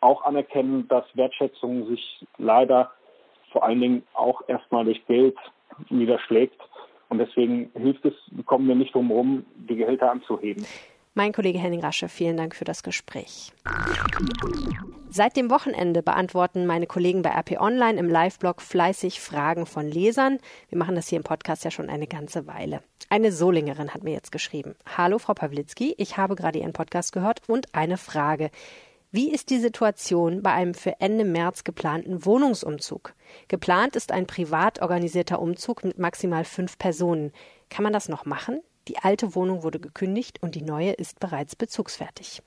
auch 0.00 0.24
anerkennen, 0.24 0.88
dass 0.88 1.04
Wertschätzung 1.14 1.86
sich 1.86 2.26
leider 2.38 2.90
vor 3.52 3.62
allen 3.62 3.80
Dingen 3.80 4.02
auch 4.14 4.42
erstmal 4.48 4.84
durch 4.84 5.06
Geld 5.06 5.36
niederschlägt. 5.88 6.60
Und 7.08 7.18
deswegen 7.18 7.70
hilft 7.74 8.04
es, 8.04 8.14
kommen 8.46 8.66
wir 8.66 8.74
nicht 8.74 8.94
drum 8.94 9.08
herum, 9.08 9.46
die 9.54 9.76
Gehälter 9.76 10.10
anzuheben. 10.10 10.66
Mein 11.18 11.32
Kollege 11.32 11.58
Henning 11.58 11.80
Rasche, 11.80 12.08
vielen 12.08 12.36
Dank 12.36 12.54
für 12.54 12.64
das 12.64 12.84
Gespräch. 12.84 13.52
Seit 15.10 15.36
dem 15.36 15.50
Wochenende 15.50 16.00
beantworten 16.00 16.64
meine 16.64 16.86
Kollegen 16.86 17.22
bei 17.22 17.30
RP 17.30 17.60
Online 17.60 17.98
im 17.98 18.08
Live-Blog 18.08 18.62
fleißig 18.62 19.20
Fragen 19.20 19.66
von 19.66 19.88
Lesern. 19.88 20.38
Wir 20.68 20.78
machen 20.78 20.94
das 20.94 21.08
hier 21.08 21.16
im 21.16 21.24
Podcast 21.24 21.64
ja 21.64 21.72
schon 21.72 21.90
eine 21.90 22.06
ganze 22.06 22.46
Weile. 22.46 22.84
Eine 23.08 23.32
Solingerin 23.32 23.92
hat 23.92 24.04
mir 24.04 24.12
jetzt 24.12 24.30
geschrieben. 24.30 24.76
Hallo 24.96 25.18
Frau 25.18 25.34
Pawlitzki, 25.34 25.92
ich 25.98 26.16
habe 26.18 26.36
gerade 26.36 26.60
Ihren 26.60 26.72
Podcast 26.72 27.12
gehört 27.12 27.42
und 27.48 27.74
eine 27.74 27.96
Frage. 27.96 28.52
Wie 29.10 29.32
ist 29.32 29.50
die 29.50 29.58
Situation 29.58 30.44
bei 30.44 30.52
einem 30.52 30.74
für 30.74 31.00
Ende 31.00 31.24
März 31.24 31.64
geplanten 31.64 32.26
Wohnungsumzug? 32.26 33.14
Geplant 33.48 33.96
ist 33.96 34.12
ein 34.12 34.28
privat 34.28 34.80
organisierter 34.82 35.42
Umzug 35.42 35.82
mit 35.82 35.98
maximal 35.98 36.44
fünf 36.44 36.78
Personen. 36.78 37.32
Kann 37.70 37.82
man 37.82 37.92
das 37.92 38.08
noch 38.08 38.24
machen? 38.24 38.60
Die 38.88 38.98
alte 38.98 39.34
Wohnung 39.34 39.62
wurde 39.62 39.78
gekündigt 39.78 40.42
und 40.42 40.54
die 40.54 40.62
neue 40.62 40.92
ist 40.92 41.20
bereits 41.20 41.54
bezugsfertig. 41.54 42.42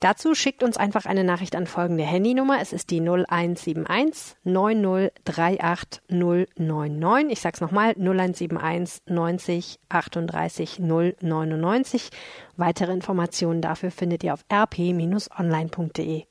Dazu 0.00 0.34
schickt 0.36 0.62
uns 0.62 0.76
einfach 0.76 1.06
eine 1.06 1.24
Nachricht 1.24 1.56
an 1.56 1.66
folgende 1.66 2.04
Handynummer. 2.04 2.60
Es 2.60 2.72
ist 2.72 2.90
die 2.90 3.00
0171 3.00 4.36
9038 4.44 6.02
099. 6.08 7.32
Ich 7.32 7.40
sag's 7.40 7.60
nochmal, 7.60 7.94
0171 7.98 9.02
90 9.06 9.80
38 9.88 10.78
099. 10.78 12.10
Weitere 12.56 12.92
Informationen 12.92 13.60
dafür 13.60 13.90
findet 13.90 14.22
ihr 14.22 14.34
auf 14.34 14.44
rp-online.de. 14.52 16.27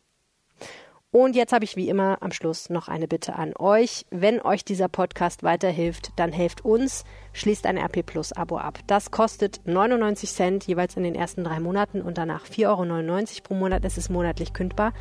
Und 1.11 1.37
jetzt 1.37 1.53
habe 1.53 1.63
ich 1.63 1.77
wie 1.77 1.87
immer 1.87 2.17
am 2.21 2.31
Schluss 2.31 2.69
noch 2.69 2.89
eine 2.89 3.07
Bitte 3.07 3.35
an 3.35 3.53
euch. 3.57 4.05
Wenn 4.11 4.41
euch 4.41 4.65
dieser 4.65 4.89
Podcast 4.89 5.41
weiterhilft, 5.41 6.11
dann 6.17 6.33
helft 6.33 6.65
uns, 6.65 7.05
schließt 7.31 7.65
ein 7.65 7.77
RP 7.77 8.05
Plus 8.05 8.33
Abo 8.33 8.57
ab. 8.57 8.79
Das 8.87 9.09
kostet 9.09 9.61
99 9.65 10.29
Cent 10.29 10.67
jeweils 10.67 10.97
in 10.97 11.03
den 11.03 11.15
ersten 11.15 11.45
drei 11.45 11.61
Monaten 11.61 12.01
und 12.01 12.17
danach 12.17 12.45
4,99 12.45 12.67
Euro 12.67 13.41
pro 13.43 13.53
Monat. 13.53 13.85
Es 13.85 13.97
ist 13.97 14.09
monatlich 14.09 14.51
kündbar. 14.51 14.91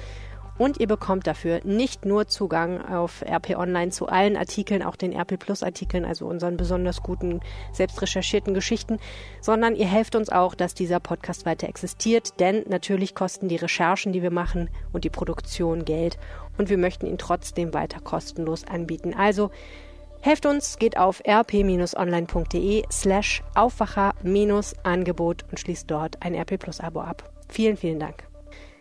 Und 0.58 0.80
ihr 0.80 0.86
bekommt 0.86 1.26
dafür 1.26 1.60
nicht 1.64 2.04
nur 2.04 2.28
Zugang 2.28 2.80
auf 2.86 3.22
RP 3.22 3.56
Online 3.56 3.90
zu 3.90 4.08
allen 4.08 4.36
Artikeln, 4.36 4.82
auch 4.82 4.96
den 4.96 5.12
RP 5.12 5.38
Plus 5.38 5.62
Artikeln, 5.62 6.04
also 6.04 6.26
unseren 6.26 6.56
besonders 6.56 7.02
guten, 7.02 7.40
selbst 7.72 8.00
recherchierten 8.00 8.54
Geschichten, 8.54 8.98
sondern 9.40 9.76
ihr 9.76 9.86
helft 9.86 10.16
uns 10.16 10.30
auch, 10.30 10.54
dass 10.54 10.74
dieser 10.74 11.00
Podcast 11.00 11.44
weiter 11.44 11.68
existiert, 11.68 12.40
denn 12.40 12.64
natürlich 12.68 13.14
kosten 13.14 13.48
die 13.48 13.56
Recherchen, 13.56 14.12
die 14.12 14.22
wir 14.22 14.30
machen 14.30 14.70
und 14.92 15.04
die 15.04 15.10
Produktion 15.10 15.84
Geld 15.84 16.18
und 16.58 16.70
wir 16.70 16.78
möchten 16.78 17.06
ihn 17.06 17.18
trotzdem 17.18 17.74
weiter 17.74 18.00
kostenlos 18.00 18.64
anbieten. 18.64 19.14
Also 19.14 19.50
helft 20.20 20.46
uns, 20.46 20.78
geht 20.78 20.96
auf 20.96 21.22
rp-online.de 21.26 22.84
slash 22.90 23.42
Aufwacher-Angebot 23.54 25.44
und 25.50 25.60
schließt 25.60 25.90
dort 25.90 26.22
ein 26.22 26.34
RP 26.34 26.58
Plus 26.58 26.80
Abo 26.80 27.00
ab. 27.00 27.30
Vielen, 27.48 27.76
vielen 27.76 28.00
Dank. 28.00 28.25